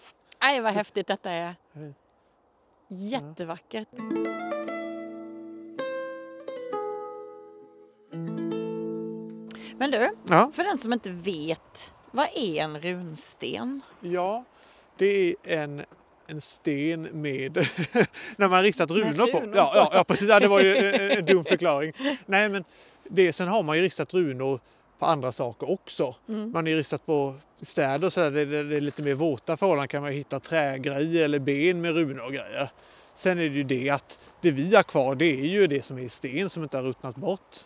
Nej, 0.40 0.60
vad 0.60 0.72
Så- 0.72 0.78
häftigt 0.78 1.06
detta 1.06 1.30
är. 1.30 1.54
Ja. 1.72 1.80
Jättevackert. 2.88 3.88
Men 9.78 9.90
du, 9.90 10.10
Ja, 10.28 10.50
för 10.54 10.64
den 10.64 10.78
som 10.78 10.92
inte 10.92 11.10
vet, 11.10 11.94
vad 12.10 12.28
är 12.34 12.62
en 12.62 12.80
runsten? 12.80 13.80
ja 14.00 14.44
det 14.98 15.36
är 15.42 15.58
en, 15.58 15.82
en 16.26 16.40
sten 16.40 17.02
med... 17.12 17.56
när 18.36 18.48
man 18.48 18.62
ristat 18.62 18.90
runor 18.90 19.32
på. 19.32 19.56
Ja, 19.56 19.72
ja, 19.74 19.90
ja 19.92 20.04
precis. 20.04 20.28
Ja, 20.28 20.40
det 20.40 20.48
var 20.48 20.60
ju 20.60 20.76
en, 20.76 21.10
en 21.18 21.24
dum 21.24 21.44
förklaring. 21.44 21.92
Nej, 22.26 22.48
men 22.48 22.64
det, 23.08 23.32
sen 23.32 23.48
har 23.48 23.62
man 23.62 23.76
ju 23.76 23.82
ristat 23.82 24.14
runor 24.14 24.60
på 24.98 25.06
andra 25.06 25.32
saker 25.32 25.70
också. 25.70 26.14
Mm. 26.28 26.50
Man 26.52 26.64
har 26.64 26.70
ju 26.70 26.76
ristat 26.76 27.06
på 27.06 27.34
städer 27.60 28.06
och 28.06 28.12
sådär, 28.12 28.30
det, 28.30 28.44
det, 28.44 28.62
det 28.62 28.76
är 28.76 28.80
lite 28.80 29.02
mer 29.02 29.14
våta 29.14 29.56
förhållanden 29.56 29.88
kan 29.88 30.02
man 30.02 30.12
hitta 30.12 30.40
trägrejer 30.40 31.24
eller 31.24 31.38
ben 31.38 31.80
med 31.80 31.94
runor 31.94 32.24
och 32.24 32.32
grejer. 32.32 32.70
Sen 33.14 33.38
är 33.38 33.48
det 33.48 33.54
ju 33.54 33.64
det 33.64 33.90
att 33.90 34.18
det 34.40 34.50
vi 34.50 34.74
har 34.76 34.82
kvar 34.82 35.14
det 35.14 35.24
är 35.40 35.46
ju 35.46 35.66
det 35.66 35.84
som 35.84 35.98
är 35.98 36.02
i 36.02 36.08
sten 36.08 36.50
som 36.50 36.62
inte 36.62 36.76
har 36.76 36.84
ruttnat 36.84 37.16
bort. 37.16 37.56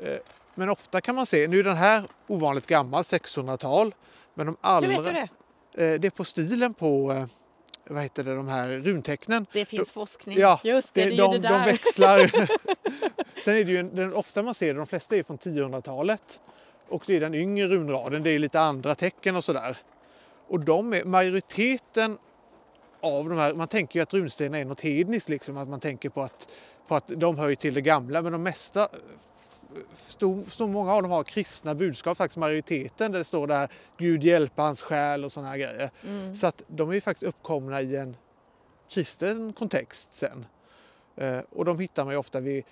Eh, 0.00 0.16
Men 0.54 0.68
ofta 0.70 1.00
kan 1.00 1.14
man 1.14 1.26
se, 1.26 1.48
nu 1.48 1.58
är 1.58 1.64
den 1.64 1.76
här 1.76 2.02
ovanligt 2.26 2.66
gammal, 2.66 3.02
600-tal. 3.02 3.94
Men 4.34 4.46
de 4.46 4.56
Hur 4.62 4.68
allra, 4.68 4.88
vet 4.88 5.04
du 5.04 5.12
det? 5.12 5.28
eh, 5.92 6.00
det 6.00 6.06
är 6.06 6.10
på 6.10 6.24
stilen 6.24 6.74
på 6.74 7.12
eh, 7.12 7.26
vad 7.90 8.02
heter 8.02 8.24
det, 8.24 8.34
de 8.34 8.48
här 8.48 8.68
runtecknen. 8.68 9.46
Det 9.52 9.64
finns 9.64 9.92
forskning. 9.92 10.38
Ja, 10.38 10.60
Just 10.64 10.94
det, 10.94 11.00
det, 11.00 11.06
är 11.06 11.10
ju 11.10 11.16
de, 11.16 11.32
det 11.32 11.38
de 11.38 11.48
där. 11.48 11.64
växlar. 11.64 12.30
Sen 13.44 13.56
är 13.56 13.64
det 13.64 13.70
ju 13.70 13.78
en, 13.78 13.96
den, 13.96 14.14
ofta 14.14 14.42
man 14.42 14.54
ser 14.54 14.74
det, 14.74 14.80
de 14.80 14.86
flesta 14.86 15.16
är 15.16 15.22
från 15.22 15.38
1000-talet. 15.38 16.40
Och 16.88 17.02
det 17.06 17.16
är 17.16 17.20
den 17.20 17.34
yngre 17.34 17.68
runraden, 17.68 18.22
det 18.22 18.30
är 18.30 18.38
lite 18.38 18.60
andra 18.60 18.94
tecken 18.94 19.36
och 19.36 19.44
sådär. 19.44 19.76
Och 20.48 20.60
de 20.60 20.92
är, 20.92 21.04
majoriteten 21.04 22.18
av 23.00 23.28
de 23.28 23.38
här, 23.38 23.54
man 23.54 23.68
tänker 23.68 23.98
ju 23.98 24.02
att 24.02 24.14
runstenar 24.14 24.58
är 24.58 24.64
något 24.64 24.80
hedniskt 24.80 25.28
liksom, 25.28 25.56
att 25.56 25.68
man 25.68 25.80
tänker 25.80 26.08
på 26.08 26.22
att, 26.22 26.48
på 26.88 26.94
att 26.94 27.08
de 27.08 27.38
hör 27.38 27.48
ju 27.48 27.54
till 27.54 27.74
det 27.74 27.80
gamla, 27.80 28.22
men 28.22 28.32
de 28.32 28.42
mesta 28.42 28.88
Stor, 29.94 30.44
stor, 30.50 30.68
många 30.68 30.92
av 30.92 31.02
dem 31.02 31.10
har 31.10 31.22
kristna 31.24 31.74
budskap, 31.74 32.18
faktiskt 32.18 32.36
majoriteten 32.36 33.12
där 33.12 33.18
det 33.18 33.24
står 33.24 33.46
där 33.46 33.68
Gud 33.98 34.24
hjälpa 34.24 34.62
hans 34.62 34.82
själ 34.82 35.24
och 35.24 35.32
sådana 35.32 35.48
här 35.50 35.56
grejer. 35.58 35.90
Mm. 36.04 36.34
Så 36.36 36.46
att 36.46 36.62
de 36.66 36.90
är 36.90 36.94
ju 36.94 37.00
faktiskt 37.00 37.22
uppkomna 37.22 37.80
i 37.82 37.96
en 37.96 38.16
kristen 38.90 39.52
kontext 39.52 40.14
sen. 40.14 40.46
Eh, 41.16 41.38
och 41.50 41.64
de 41.64 41.78
hittar 41.78 42.04
man 42.04 42.14
ju 42.14 42.18
ofta 42.18 42.40
vid 42.40 42.64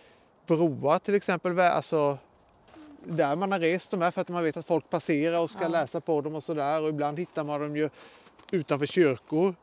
broar 0.46 0.98
till 0.98 1.14
exempel, 1.14 1.60
alltså 1.60 2.18
där 3.06 3.36
man 3.36 3.52
har 3.52 3.58
rest 3.58 3.90
de 3.90 4.02
här 4.02 4.10
för 4.10 4.20
att 4.20 4.28
man 4.28 4.44
vet 4.44 4.56
att 4.56 4.66
folk 4.66 4.90
passerar 4.90 5.38
och 5.40 5.50
ska 5.50 5.62
Ja. 5.62 5.68
läsa 5.68 6.00
på 6.00 6.20
dem 6.20 6.34
och 6.34 6.42
sådär. 6.42 6.82
Och 6.82 6.88
ibland 6.88 7.18
hittar 7.18 7.44
man 7.44 7.60
dem 7.60 7.76
ju 7.76 7.90
utanför 8.52 8.86
kyrkor 8.86 9.54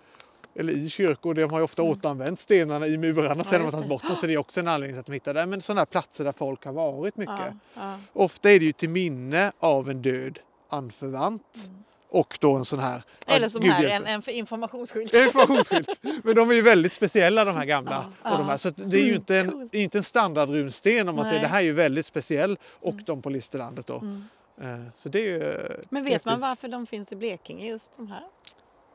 eller 0.55 0.73
i 0.73 0.89
kyrkor. 0.89 1.33
De 1.33 1.43
har 1.43 1.57
ju 1.59 1.63
ofta 1.63 1.83
återanvänt 1.83 2.39
stenarna 2.39 2.87
i 2.87 2.97
murarna 2.97 3.43
sen 3.43 3.51
har 3.53 3.59
man 3.59 3.61
just 3.65 3.73
tagit 3.73 3.89
bort 3.89 4.07
dem 4.07 4.15
så 4.15 4.27
det 4.27 4.33
är 4.33 4.37
också 4.37 4.59
en 4.59 4.67
anledning 4.67 4.95
till 4.95 4.99
att 4.99 5.05
de 5.05 5.11
hittar 5.13 5.33
där. 5.33 5.45
Men 5.45 5.61
sådana 5.61 5.81
här 5.81 5.85
platser 5.85 6.23
där 6.23 6.31
folk 6.31 6.65
har 6.65 6.73
varit 6.73 7.17
mycket. 7.17 7.35
Ja, 7.39 7.53
ja. 7.73 7.97
Ofta 8.13 8.51
är 8.51 8.59
det 8.59 8.65
ju 8.65 8.71
till 8.71 8.89
minne 8.89 9.51
av 9.59 9.89
en 9.89 10.01
död 10.01 10.39
anförvant 10.69 11.69
och 12.09 12.37
då 12.41 12.55
en 12.55 12.65
sån 12.65 12.79
här... 12.79 12.95
ja, 12.97 13.01
Mm. 13.27 13.37
Eller 13.37 13.47
som 13.47 13.63
här, 13.63 13.83
en, 13.87 14.05
en 14.07 14.29
informationsskylt. 14.29 15.13
Informationsskylt. 15.13 15.89
Men 16.23 16.35
de 16.35 16.49
är 16.49 16.53
ju 16.53 16.61
väldigt 16.61 16.93
speciella 16.93 17.45
de 17.45 17.55
här 17.55 17.65
gamla. 17.75 18.05
Ja, 18.23 18.31
och 18.31 18.37
de 18.37 18.47
här. 18.49 18.57
Så 18.57 18.67
att 18.69 18.77
det 18.77 18.97
är 18.97 19.03
ju 19.03 19.03
Mm, 19.03 19.15
inte 19.15 19.37
en, 19.37 19.69
är 19.71 19.75
inte 19.81 19.97
en 19.97 20.03
standardrunsten 20.03 21.09
om 21.09 21.15
man 21.15 21.25
säger 21.25 21.37
Nej. 21.37 21.41
det 21.41 21.53
här 21.53 21.59
är 21.59 21.63
ju 21.65 21.73
väldigt 21.73 22.05
speciell 22.05 22.57
och 22.79 22.95
de 23.05 23.21
på 23.21 23.29
Listerlandet 23.29 23.87
då. 23.87 23.97
Mm. 23.99 24.23
Eh, 24.61 24.91
Så 24.95 25.09
det 25.09 25.19
är 25.19 25.23
ju... 25.23 25.53
Men 25.89 26.03
vet 26.03 26.25
man 26.25 26.39
varför 26.39 26.67
de 26.67 26.85
finns 26.85 27.11
i 27.11 27.15
Blekinge 27.15 27.67
just 27.67 27.97
de 27.97 28.07
här? 28.07 28.23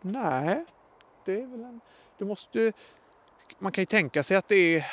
Nej, 0.02 0.64
det 1.26 1.40
är 1.40 1.46
väl 1.46 1.64
en... 1.64 1.80
Du 2.18 2.24
måste... 2.24 2.72
Man 3.58 3.72
kan 3.72 3.82
ju 3.82 3.86
tänka 3.86 4.22
sig 4.22 4.36
att 4.36 4.48
det 4.48 4.76
är 4.76 4.86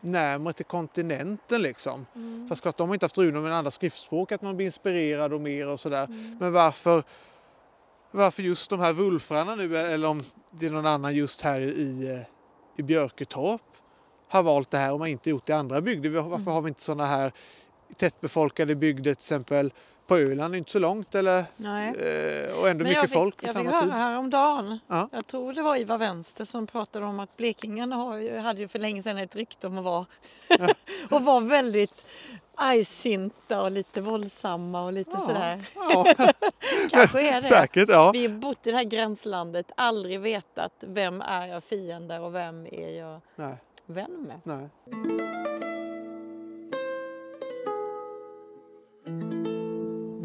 närmare 0.00 0.52
till 0.52 0.64
kontinenten 0.64 1.62
liksom. 1.62 2.06
Mm. 2.14 2.48
Fast 2.48 2.62
klart, 2.62 2.76
de 2.76 2.88
har 2.88 2.94
inte 2.94 3.04
haft 3.04 3.18
runor 3.18 3.40
med 3.40 3.52
andra 3.52 3.70
skriftspråk, 3.70 4.32
att 4.32 4.42
man 4.42 4.56
blir 4.56 4.66
inspirerad 4.66 5.32
och 5.32 5.40
mer 5.40 5.68
och 5.68 5.80
sådär. 5.80 6.04
Mm. 6.04 6.36
Men 6.40 6.52
varför, 6.52 7.04
varför 8.10 8.42
just 8.42 8.70
de 8.70 8.80
här 8.80 8.92
vulfrarna 8.92 9.54
nu, 9.54 9.76
eller 9.76 10.08
om 10.08 10.22
det 10.50 10.66
är 10.66 10.70
någon 10.70 10.86
annan 10.86 11.14
just 11.14 11.40
här 11.40 11.60
i, 11.60 12.24
i 12.76 12.82
Björketorp 12.82 13.62
har 14.28 14.42
valt 14.42 14.70
det 14.70 14.78
här 14.78 14.92
och 14.92 14.98
man 14.98 15.08
inte 15.08 15.30
gjort 15.30 15.46
det 15.46 15.52
i 15.52 15.56
andra 15.56 15.80
bygder. 15.80 16.10
Varför 16.10 16.34
Mm. 16.34 16.46
har 16.46 16.62
vi 16.62 16.68
inte 16.68 16.82
sådana 16.82 17.06
här 17.06 17.32
tättbefolkade 17.96 18.74
bygder, 18.74 19.02
till 19.02 19.12
exempel 19.12 19.72
på 20.06 20.16
Öland 20.16 20.54
är 20.54 20.58
inte 20.58 20.70
så 20.72 20.78
långt 20.78 21.14
eller, 21.14 21.38
eh, 21.38 22.58
och 22.60 22.68
ändå 22.68 22.82
Men 22.84 22.88
mycket 22.92 23.00
fick, 23.02 23.12
folk 23.12 23.42
i 23.42 23.46
jag 23.46 23.54
fick 23.56 23.64
samma 23.64 23.70
höra 23.76 23.82
tid. 23.84 23.92
häromdagen, 23.92 24.78
Ja. 24.88 25.08
jag 25.12 25.26
tror 25.26 25.52
det 25.52 25.62
var 25.62 25.76
Ivar 25.76 25.98
Vänster 25.98 26.44
som 26.44 26.66
pratade 26.66 27.06
om 27.06 27.20
att 27.20 27.36
blekingarna 27.36 27.96
har, 27.96 28.38
hade 28.38 28.60
ju 28.60 28.68
för 28.68 28.78
länge 28.78 29.02
sedan 29.02 29.18
ett 29.18 29.36
rykte 29.36 29.66
om 29.66 29.78
att 29.78 29.84
vara, 29.84 30.06
och 31.10 31.24
var 31.24 31.40
väldigt 31.40 32.06
argsinta 32.54 33.62
och 33.62 33.70
lite 33.70 34.00
våldsamma 34.00 34.84
och 34.84 34.92
lite 34.92 35.10
Ja. 35.14 35.20
sådär. 35.20 35.64
Ja, 35.74 36.06
Kanske 36.90 37.20
är 37.28 37.42
det. 37.42 37.48
säkert. 37.48 37.88
Ja. 37.88 38.10
Vi 38.12 38.26
har 38.26 38.34
bott 38.34 38.66
i 38.66 38.70
det 38.70 38.76
här 38.76 38.84
gränslandet, 38.84 39.72
aldrig 39.76 40.20
vetat 40.20 40.72
vem 40.80 41.20
är 41.20 41.46
jag 41.46 41.64
fiende 41.64 42.18
och 42.18 42.34
vem 42.34 42.66
är 42.66 42.98
jag 42.98 43.20
Nej, 43.36 43.56
vän 43.86 44.28
med. 44.28 44.40
nej. 44.44 44.68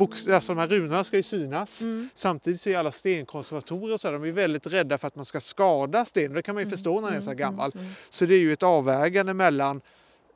Alltså 0.03 0.53
de 0.53 0.58
här 0.58 0.67
runorna 0.67 1.03
ska 1.03 1.17
ju 1.17 1.24
synas. 1.24 1.81
Mm. 1.81 2.10
Samtidigt 2.13 2.62
så 2.62 2.70
är 2.70 2.77
alla 2.77 2.91
stenkonservatorer 2.91 3.93
och 3.93 4.01
så 4.01 4.08
här, 4.08 4.13
de 4.13 4.24
är 4.24 4.31
väldigt 4.31 4.67
rädda 4.67 4.98
för 4.98 5.08
att 5.08 5.15
man 5.15 5.25
ska 5.25 5.41
skada 5.41 6.05
stenen. 6.05 6.34
Det 6.34 6.41
kan 6.41 6.55
man 6.55 6.63
ju 6.63 6.70
förstå 6.70 7.01
när 7.01 7.08
den 7.08 7.17
är 7.17 7.22
så 7.22 7.29
här 7.29 7.38
gammal. 7.38 7.72
mm, 7.75 7.91
Så 8.10 8.25
det 8.25 8.36
är 8.36 8.39
ju 8.39 8.53
ett 8.53 8.63
avvägande 8.63 9.34
mellan 9.34 9.81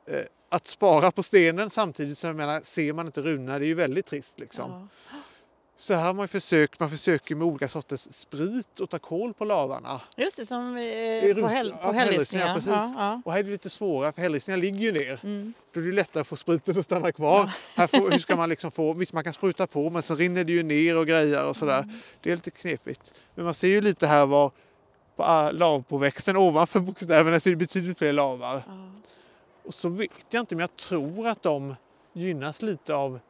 eh, 0.06 0.18
att 0.48 0.66
spara 0.66 1.10
på 1.10 1.22
stenen 1.22 1.70
samtidigt 1.70 2.18
som 2.18 2.28
jag 2.28 2.36
menar, 2.36 2.60
ser 2.64 2.92
man 2.92 3.06
inte 3.06 3.22
runorna, 3.22 3.58
det 3.58 3.64
är 3.64 3.68
ju 3.68 3.74
väldigt 3.74 4.06
trist 4.06 4.38
liksom. 4.38 4.88
Ja. 5.10 5.15
Så 5.78 5.94
här 5.94 6.06
har 6.06 6.14
man 6.14 6.28
försökt, 6.28 6.80
man 6.80 6.90
försöker 6.90 7.34
med 7.34 7.46
olika 7.46 7.68
sorters 7.68 8.00
sprit 8.00 8.80
och 8.80 8.90
ta 8.90 8.98
koll 8.98 9.34
på 9.34 9.44
lavarna. 9.44 10.00
Just 10.16 10.36
det, 10.36 10.46
som 10.46 10.76
eh, 10.76 11.34
på, 11.34 11.46
häll, 11.46 11.74
på 11.82 11.92
hällristningar, 11.92 12.54
precis. 12.54 12.70
Ja, 12.70 12.92
ja. 12.96 13.22
Och 13.24 13.32
här 13.32 13.38
är 13.38 13.44
det 13.44 13.50
lite 13.50 13.70
svårare 13.70 14.12
för 14.12 14.22
hällristningar 14.22 14.58
ligger 14.58 14.78
ju 14.78 14.92
ner. 14.92 15.20
Mm. 15.22 15.54
Då 15.72 15.80
är 15.80 15.84
det 15.84 15.92
lättare 15.92 16.20
att 16.20 16.26
få 16.26 16.36
spriten 16.36 16.78
att 16.78 16.84
stanna 16.84 17.12
kvar. 17.12 17.50
Här 17.76 17.86
får, 17.86 18.10
hur 18.10 18.18
ska 18.18 18.36
man 18.36 18.48
liksom 18.48 18.70
få, 18.70 18.92
visst 18.92 19.12
man 19.12 19.24
kan 19.24 19.32
spruta 19.32 19.66
på 19.66 19.90
men 19.90 20.02
sen 20.02 20.16
rinner 20.16 20.44
det 20.44 20.52
ju 20.52 20.62
ner 20.62 20.98
och 20.98 21.06
grejer 21.06 21.44
och 21.44 21.56
sådär. 21.56 21.82
Mm. 21.82 21.94
Det 22.22 22.32
är 22.32 22.36
lite 22.36 22.50
knepigt. 22.50 23.14
Men 23.34 23.44
man 23.44 23.54
ser 23.54 23.68
ju 23.68 23.80
lite 23.80 24.06
här 24.06 24.26
var 24.26 24.50
på 25.16 25.22
ah, 25.22 25.50
lavpåväxten 25.50 26.36
ovanför 26.36 26.80
bokstäverna 26.80 27.40
så 27.40 27.48
är 27.48 27.50
det 27.50 27.56
betydligt 27.56 27.98
fler 27.98 28.12
lavar. 28.12 28.62
Och 29.64 29.74
så 29.74 29.88
vet 29.88 30.10
jag 30.30 30.42
inte 30.42 30.54
men 30.54 30.60
jag 30.60 30.76
tror 30.76 31.28
att 31.28 31.42
de 31.42 31.74
gynnas 32.12 32.62
lite 32.62 32.94
av, 32.94 33.20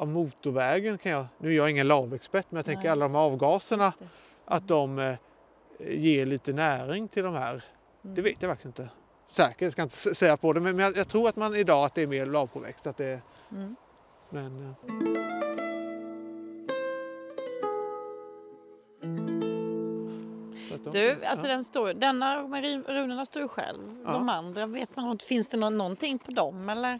av 0.00 0.08
motorvägen. 0.08 0.98
Kan 0.98 1.12
jag, 1.12 1.26
nu 1.38 1.48
är 1.48 1.56
jag 1.56 1.70
ingen 1.70 1.88
lavexpert 1.88 2.46
men 2.50 2.56
jag 2.56 2.66
tänker 2.66 2.82
Nej. 2.82 2.90
alla 2.92 3.04
de 3.04 3.14
här 3.14 3.20
avgaserna 3.22 3.92
att 4.44 4.68
de 4.68 4.98
eh, 4.98 5.14
ger 5.78 6.26
lite 6.26 6.52
näring 6.52 7.08
till 7.08 7.22
de 7.22 7.34
här. 7.34 7.50
Mm. 7.52 8.14
Det 8.14 8.22
vet 8.22 8.36
jag 8.42 8.50
faktiskt 8.50 8.66
inte. 8.66 8.88
Säkert, 9.30 9.60
jag 9.62 9.72
ska 9.72 9.82
inte 9.82 9.96
säga 9.96 10.36
på 10.36 10.52
det 10.52 10.60
men 10.60 10.78
jag, 10.78 10.96
jag 10.96 11.08
tror 11.08 11.28
att 11.28 11.36
man 11.36 11.54
idag 11.56 11.84
att 11.84 11.94
det 11.94 12.02
är 12.02 12.06
mer 12.06 12.26
lavpåväxt. 12.26 12.86
Att 12.86 12.96
det, 12.96 13.20
Mm. 13.52 13.76
men, 14.30 14.66
eh. 14.66 14.72
De 20.84 20.90
Du, 20.90 21.10
finns, 21.10 21.24
alltså 21.24 21.46
ja. 21.46 21.52
den 21.52 21.64
står, 21.64 21.94
denna 21.94 22.42
runorna 22.88 23.26
står 23.26 23.42
ju 23.42 23.48
själv. 23.48 24.02
Ja. 24.06 24.12
De 24.12 24.28
andra, 24.28 24.66
vet 24.66 24.96
man 24.96 25.18
finns 25.18 25.46
det 25.48 25.56
nå- 25.56 25.70
någonting 25.70 26.18
på 26.18 26.30
dem 26.32 26.68
eller? 26.68 26.98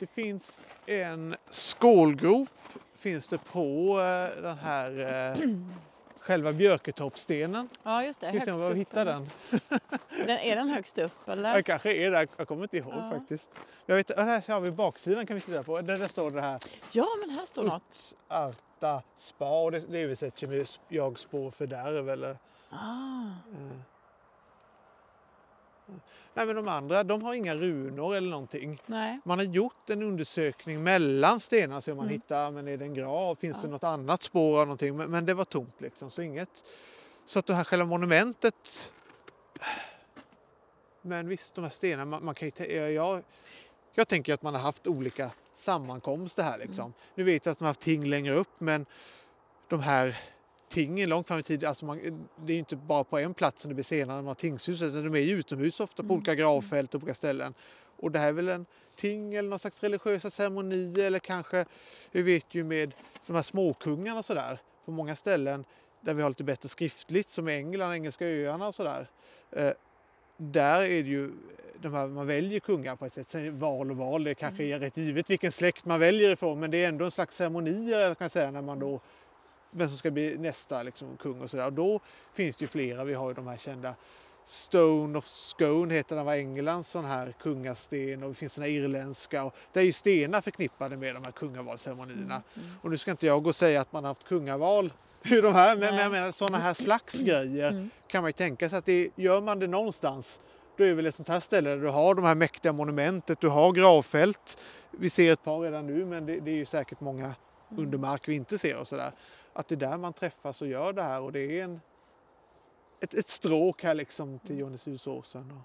Det 0.00 0.06
finns 0.06 0.60
en 0.86 1.36
skålgrop 1.50 2.48
finns 2.94 3.28
det 3.28 3.38
på 3.38 3.98
eh, 4.00 4.42
den 4.42 4.58
här 4.58 4.90
eh, 5.40 5.48
själva 6.20 6.52
Björketorpsstenen. 6.52 7.68
Ja 7.82 8.04
just 8.04 8.20
det, 8.20 8.30
vi 8.32 8.64
upp. 8.70 8.76
hittar 8.76 9.04
den. 9.04 9.30
den. 10.26 10.38
Är 10.38 10.56
den 10.56 10.68
högst 10.68 10.98
upp 10.98 11.28
eller? 11.28 11.54
Jag 11.54 11.64
kanske 11.66 11.92
är 11.94 12.10
där, 12.10 12.28
jag 12.36 12.48
kommer 12.48 12.62
inte 12.62 12.76
ihåg 12.76 12.92
Ja. 12.96 13.10
faktiskt. 13.10 13.50
Jag 13.86 13.96
vet, 13.96 14.10
ja, 14.16 14.22
här 14.22 14.42
har 14.52 14.60
vi 14.60 14.70
baksidan 14.70 15.26
kan 15.26 15.34
vi 15.34 15.40
titta 15.40 15.62
på. 15.62 15.80
Där, 15.80 15.98
där 15.98 16.08
står 16.08 16.30
det 16.30 16.40
här 16.40 16.58
Ja 16.92 17.06
men 17.20 17.30
här 17.30 17.46
står 17.46 17.64
något. 17.64 18.14
Arta 18.28 19.02
spa 19.16 19.62
och 19.62 19.72
det, 19.72 19.80
det 19.80 19.98
översätts 19.98 20.42
ju 20.42 20.46
med 20.46 20.66
jag 20.88 21.18
spår 21.18 21.50
fördärv 21.50 22.10
eller 22.10 22.36
Ah. 22.70 23.26
eh. 23.52 23.80
Nej 26.34 26.46
men 26.46 26.56
de 26.56 26.68
andra 26.68 27.04
de 27.04 27.22
har 27.22 27.34
inga 27.34 27.54
runor 27.54 28.14
eller 28.16 28.30
någonting. 28.30 28.82
Nej. 28.86 29.20
Man 29.24 29.38
har 29.38 29.46
gjort 29.46 29.90
en 29.90 30.02
undersökning 30.02 30.82
mellan 30.82 31.40
stenar 31.40 31.80
så 31.80 31.90
man 31.90 31.98
Mm. 31.98 32.08
hittar, 32.12 32.50
men 32.50 32.68
är 32.68 32.76
det 32.76 32.84
en 32.84 32.94
grav, 32.94 33.34
finns 33.34 33.56
Ja. 33.56 33.62
det 33.62 33.68
något 33.68 33.84
annat 33.84 34.22
spår 34.22 34.60
av 34.60 34.66
någonting? 34.66 34.96
Men, 34.96 35.10
men 35.10 35.26
det 35.26 35.34
var 35.34 35.44
tomt 35.44 35.80
liksom, 35.80 36.10
så 36.10 36.22
inget. 36.22 36.64
Så 37.24 37.38
att 37.38 37.46
det 37.46 37.54
här 37.54 37.64
själva 37.64 37.84
monumentet. 37.86 38.92
Men 41.02 41.28
visst, 41.28 41.54
de 41.54 41.62
här 41.64 41.70
stenarna, 41.70 42.04
man, 42.04 42.24
man 42.24 42.34
kan 42.34 42.50
ju, 42.58 42.74
jag, 42.74 43.22
jag 43.94 44.08
tänker 44.08 44.34
att 44.34 44.42
man 44.42 44.54
har 44.54 44.60
haft 44.62 44.86
olika 44.86 45.30
sammankomster 45.54 46.42
här 46.42 46.58
liksom. 46.58 46.84
Mm. 46.84 46.92
Nu 47.14 47.24
vet 47.24 47.46
jag 47.46 47.52
att 47.52 47.58
de 47.58 47.64
har 47.64 47.70
haft 47.70 47.80
ting 47.80 48.04
längre 48.04 48.34
upp, 48.34 48.48
men 48.58 48.86
de 49.68 49.80
här 49.80 50.16
tingen 50.70 51.08
långt 51.08 51.26
fram 51.28 51.38
i 51.38 51.42
tiden, 51.42 51.68
alltså 51.68 51.86
man, 51.86 52.28
det 52.46 52.52
är 52.52 52.58
inte 52.58 52.76
bara 52.76 53.04
på 53.04 53.18
en 53.18 53.34
plats 53.34 53.62
som 53.62 53.68
det 53.68 53.74
blir 53.74 53.84
senare, 53.84 54.16
de 54.16 54.26
har 54.26 54.34
tingshuset, 54.34 54.88
utan 54.88 55.12
de 55.12 55.14
är 55.14 55.34
utomhus 55.34 55.80
ofta 55.80 56.02
på 56.02 56.06
Mm. 56.06 56.16
olika 56.16 56.34
gravfält 56.34 56.94
och 56.94 57.02
olika 57.02 57.14
ställen. 57.14 57.54
Och 57.96 58.10
det 58.10 58.18
här 58.18 58.28
är 58.28 58.32
väl 58.32 58.48
en 58.48 58.66
ting 58.96 59.34
eller 59.34 59.48
någon 59.48 59.58
slags 59.58 59.82
religiösa 59.82 60.30
ceremonier 60.30 61.04
eller 61.04 61.18
kanske, 61.18 61.64
vi 62.10 62.22
vet 62.22 62.54
ju 62.54 62.64
med 62.64 62.94
de 63.26 63.36
här 63.36 63.42
småkungarna 63.42 64.18
och 64.18 64.24
sådär, 64.24 64.58
på 64.84 64.90
många 64.90 65.16
ställen 65.16 65.64
där 66.00 66.14
vi 66.14 66.22
har 66.22 66.30
lite 66.30 66.44
bättre 66.44 66.68
skriftligt 66.68 67.28
som 67.28 67.48
i 67.48 67.52
England, 67.54 67.92
Engelska 67.94 68.26
öarna 68.26 68.68
och 68.68 68.74
sådär. 68.74 69.06
Eh, 69.50 69.70
där 70.36 70.82
är 70.82 71.02
det 71.02 71.08
ju, 71.08 71.30
de 71.82 71.94
här, 71.94 72.06
man 72.06 72.26
väljer 72.26 72.60
kungar 72.60 72.96
på 72.96 73.06
ett 73.06 73.12
sätt. 73.12 73.28
Sen 73.28 73.46
är 73.46 73.50
val 73.50 73.90
och 73.90 73.96
val, 73.96 74.24
det 74.24 74.34
kanske 74.34 74.64
är 74.64 74.78
rätt 74.78 74.96
givet 74.96 75.30
vilken 75.30 75.52
släkt 75.52 75.84
man 75.84 76.00
väljer 76.00 76.30
ifrån 76.30 76.60
men 76.60 76.70
det 76.70 76.84
är 76.84 76.88
ändå 76.88 77.04
en 77.04 77.10
slags 77.10 77.36
ceremonier 77.36 78.14
kan 78.14 78.24
jag 78.24 78.30
säga 78.30 78.50
när 78.50 78.62
man 78.62 78.78
då 78.78 79.00
vem 79.70 79.88
som 79.88 79.96
ska 79.96 80.10
bli 80.10 80.38
nästa 80.38 80.82
liksom, 80.82 81.16
kung 81.16 81.40
och 81.40 81.50
sådär. 81.50 81.66
Och 81.66 81.72
då 81.72 82.00
finns 82.34 82.56
det 82.56 82.62
ju 82.62 82.68
flera, 82.68 83.04
vi 83.04 83.14
har 83.14 83.28
ju 83.28 83.34
de 83.34 83.46
här 83.46 83.56
kända 83.56 83.94
Stone 84.44 85.18
of 85.18 85.24
Scone 85.24 85.94
heter 85.94 86.16
den 86.16 86.24
var 86.24 86.34
Englands 86.34 86.88
sån 86.88 87.04
här 87.04 87.34
kungasten 87.42 88.22
och 88.22 88.28
det 88.28 88.34
finns 88.34 88.52
såna 88.52 88.66
irländska 88.66 89.44
och 89.44 89.54
det 89.72 89.80
är 89.80 89.84
ju 89.84 89.92
stenar 89.92 90.40
förknippade 90.40 90.96
med 90.96 91.14
de 91.14 91.24
här 91.24 91.32
kungavalsceremonierna. 91.32 92.42
Mm. 92.54 92.68
Och 92.82 92.90
nu 92.90 92.98
ska 92.98 93.10
inte 93.10 93.26
jag 93.26 93.42
gå 93.42 93.48
och 93.48 93.56
säga 93.56 93.80
att 93.80 93.92
man 93.92 94.04
har 94.04 94.10
haft 94.10 94.24
kungaval 94.24 94.92
i 95.24 95.40
de 95.40 95.54
här, 95.54 95.76
men, 95.76 95.94
men 95.94 96.02
jag 96.02 96.12
menar 96.12 96.30
sådana 96.32 96.58
här 96.58 96.74
slags 96.74 97.20
grejer 97.20 97.70
Mm. 97.70 97.90
kan 98.06 98.22
man 98.22 98.28
ju 98.28 98.32
tänka 98.32 98.68
sig 98.68 98.78
att 98.78 98.86
det, 98.86 99.10
gör 99.16 99.40
man 99.40 99.58
det 99.58 99.66
någonstans 99.66 100.40
då 100.76 100.84
är 100.84 100.94
väl 100.94 101.06
ett 101.06 101.14
sånt 101.14 101.28
här 101.28 101.40
ställe 101.40 101.70
där 101.70 101.76
du 101.76 101.88
har 101.88 102.14
de 102.14 102.24
här 102.24 102.34
mäktiga 102.34 102.72
monumentet, 102.72 103.40
du 103.40 103.48
har 103.48 103.72
gravfält. 103.72 104.62
Vi 104.90 105.10
ser 105.10 105.32
ett 105.32 105.44
par 105.44 105.60
redan 105.60 105.86
nu 105.86 106.04
men 106.04 106.26
det, 106.26 106.40
det 106.40 106.50
är 106.50 106.54
ju 106.54 106.64
säkert 106.64 107.00
många 107.00 107.34
under 107.76 107.98
mark 107.98 108.28
vi 108.28 108.34
inte 108.34 108.58
ser 108.58 108.76
och 108.76 108.88
sådär. 108.88 109.12
Att 109.60 109.68
det 109.68 109.74
är 109.74 109.76
där 109.76 109.98
man 109.98 110.12
träffas 110.12 110.62
och 110.62 110.68
gör 110.68 110.92
det 110.92 111.02
här 111.02 111.20
och 111.20 111.32
det 111.32 111.40
är 111.40 111.64
en, 111.64 111.80
ett, 113.00 113.14
ett 113.14 113.28
stråk 113.28 113.82
här 113.82 113.94
liksom 113.94 114.38
till 114.38 114.58
Johanneshusåsen. 114.58 115.50
Och... 115.50 115.62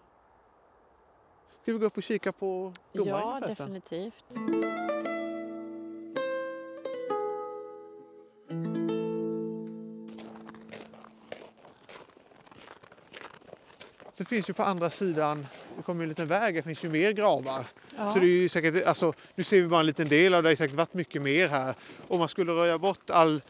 Ska 1.61 1.73
vi 1.73 1.79
gå 1.79 1.85
upp 1.85 1.97
och 1.97 2.03
kika 2.03 2.31
på 2.31 2.73
domaren 2.93 3.21
Ja 3.21 3.39
förresten? 3.41 3.73
definitivt. 3.73 4.25
Så 14.13 14.25
finns 14.25 14.49
ju 14.49 14.53
på 14.53 14.63
andra 14.63 14.89
sidan, 14.89 15.47
det 15.77 15.83
kommer 15.83 16.03
en 16.03 16.09
liten 16.09 16.27
väg, 16.27 16.55
det 16.55 16.63
finns 16.63 16.83
ju 16.83 16.89
mer 16.89 17.11
gravar. 17.11 17.65
Ja. 17.97 18.09
Så 18.09 18.19
det 18.19 18.27
är 18.27 18.49
säkert, 18.49 18.87
alltså, 18.87 19.13
nu 19.35 19.43
ser 19.43 19.61
vi 19.61 19.67
bara 19.67 19.79
en 19.79 19.85
liten 19.85 20.07
del 20.07 20.33
av 20.33 20.43
det, 20.43 20.49
det 20.49 20.51
har 20.51 20.55
säkert 20.55 20.77
varit 20.77 20.93
mycket 20.93 21.21
mer 21.21 21.47
här. 21.47 21.75
Om 22.07 22.19
man 22.19 22.29
skulle 22.29 22.51
röja 22.51 22.77
bort 22.77 23.09
all, 23.09 23.41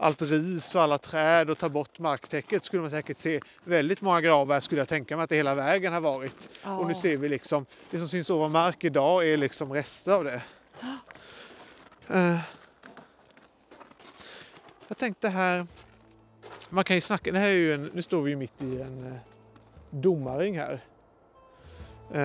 allt 0.00 0.22
ris 0.22 0.74
och 0.74 0.82
alla 0.82 0.98
träd 0.98 1.50
och 1.50 1.58
ta 1.58 1.68
bort 1.68 1.98
marktäcket 1.98 2.64
skulle 2.64 2.82
man 2.82 2.90
säkert 2.90 3.18
se 3.18 3.40
väldigt 3.64 4.00
många 4.00 4.20
gravar 4.20 4.60
skulle 4.60 4.80
jag 4.80 4.88
tänka 4.88 5.16
mig 5.16 5.24
att 5.24 5.30
det 5.30 5.36
hela 5.36 5.54
vägen 5.54 5.92
har 5.92 6.00
varit. 6.00 6.48
Ja. 6.64 6.78
Och 6.78 6.86
nu 6.88 6.94
ser 6.94 7.16
vi 7.16 7.28
liksom, 7.28 7.66
det 7.90 7.98
som 7.98 8.08
syns 8.08 8.30
ovan 8.30 8.52
mark 8.52 8.84
idag 8.84 9.28
är 9.28 9.36
liksom 9.36 9.72
rester 9.72 10.12
av 10.12 10.24
det. 10.24 10.42
Eh, 12.08 12.38
jag 14.88 14.98
tänkte 14.98 15.28
här, 15.28 15.66
man 16.68 16.84
kan 16.84 16.96
ju 16.96 17.00
snacka, 17.00 17.32
det 17.32 17.38
här 17.38 17.48
är 17.48 17.52
ju 17.52 17.74
en, 17.74 17.90
nu 17.94 18.02
står 18.02 18.22
vi 18.22 18.30
ju 18.30 18.36
mitt 18.36 18.62
i 18.62 18.80
en 18.80 19.06
eh, 19.06 19.18
domarring 19.90 20.58
här. 20.58 20.80
Eh, 22.14 22.22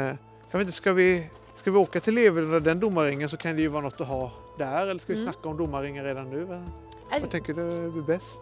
jag 0.52 0.58
vet 0.60 0.62
inte, 0.62 0.72
ska 0.72 0.94
vi, 0.94 1.30
ska 1.58 1.72
vi 1.72 1.78
åka 1.78 2.00
till 2.00 2.14
Levedon 2.16 2.54
och 2.54 2.62
den 2.62 2.80
domarringen 2.80 3.30
så 3.30 3.38
kan 3.38 3.56
det 3.56 3.62
ju 3.62 3.68
vara 3.68 3.84
något 3.84 4.02
att 4.02 4.08
ha 4.08 4.32
där 4.58 4.88
eller 4.88 5.00
ska 5.00 5.14
vi 5.14 5.20
Mm. 5.22 5.34
snacka 5.34 5.50
om 5.50 5.58
domarringen 5.58 6.04
redan 6.04 6.30
nu? 6.30 6.64
Vad 7.22 7.30
tänker 7.30 7.54
du 7.54 7.92
blir 7.92 8.02
bäst? 8.02 8.42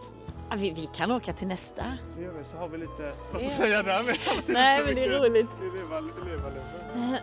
Vi, 0.55 0.73
vi 0.73 0.89
kan 0.95 1.11
åka 1.11 1.33
till 1.33 1.47
nästa. 1.47 1.83
Det 2.17 2.23
gör 2.23 2.33
vi, 2.33 2.43
så 2.43 2.57
har 2.57 2.67
vi 2.67 2.77
lite 2.77 3.13
något 3.33 3.41
att 3.41 3.47
säga 3.47 3.83
där 3.83 4.03
med. 4.03 4.17
Nej 4.47 4.81
men 4.85 4.95
det 4.95 5.03
är 5.03 5.19
roligt. 5.19 5.47
Är 5.61 5.77
leva, 5.77 5.99
leva, 5.99 6.49
leva. 6.49 7.17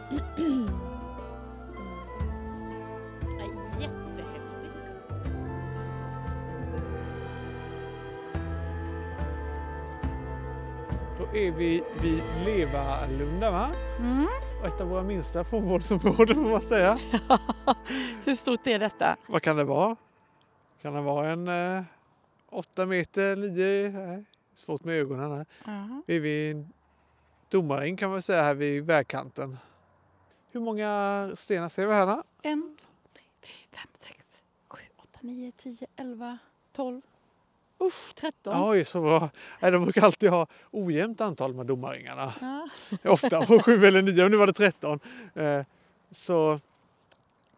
Då 11.18 11.36
är 11.36 11.52
vi 11.52 11.82
vid 12.02 12.22
Levalunda 12.44 13.50
va? 13.50 13.70
Mm. 13.98 14.26
Och 14.60 14.66
ett 14.66 14.80
av 14.80 14.88
våra 14.88 15.02
minsta 15.02 15.44
fångvårdsområden 15.44 16.34
får 16.34 16.50
man 16.50 16.60
säga. 16.60 16.98
Hur 18.24 18.34
stort 18.34 18.66
är 18.66 18.78
detta? 18.78 19.16
Vad 19.26 19.42
kan 19.42 19.56
det 19.56 19.64
vara? 19.64 19.96
Kan 20.82 20.94
det 20.94 21.00
vara 21.00 21.28
en 21.28 21.48
eh, 21.48 21.82
åtta 22.50 22.86
meter, 22.86 23.36
nio? 23.36 23.88
Nej, 23.90 24.24
svårt 24.54 24.84
med 24.84 24.94
ögonen 25.00 25.32
här. 25.32 25.46
Ja. 25.64 26.02
Vi 26.06 26.16
är 26.16 26.20
vid 26.20 26.56
en 26.56 26.72
domaräng 27.48 27.96
kan 27.96 28.10
man 28.10 28.22
säga 28.22 28.42
här 28.42 28.54
vid 28.54 28.84
vägkanten. 28.84 29.58
Hur 30.50 30.60
många 30.60 31.30
stenar 31.34 31.68
ser 31.68 31.86
vi 31.86 31.92
här 31.94 32.06
då? 32.06 32.22
En, 32.42 32.76
två, 32.80 32.88
tre, 33.12 33.22
fyra, 33.42 33.68
fem, 33.72 33.88
sex, 34.00 34.24
sju, 34.68 34.80
åtta, 34.96 35.18
nio, 35.22 35.52
tio, 35.52 35.86
elva, 35.96 36.38
tolv. 36.72 37.00
Usch, 37.80 38.14
tretton. 38.14 38.70
Oj, 38.70 38.84
så 38.84 39.00
bra. 39.00 39.30
De 39.60 39.84
brukar 39.84 40.02
alltid 40.02 40.30
ha 40.30 40.46
ojämnt 40.70 41.20
antal 41.20 41.54
med 41.54 41.66
domarringarna. 41.66 42.32
Ja. 42.40 42.68
Ofta 43.10 43.46
på 43.46 43.62
sju 43.62 43.86
eller 43.86 44.02
nio, 44.02 44.24
och 44.24 44.30
nu 44.30 44.36
var 44.36 44.46
det 44.46 44.52
tretton. 44.52 45.00
Eh, 45.34 45.62
Så 46.10 46.60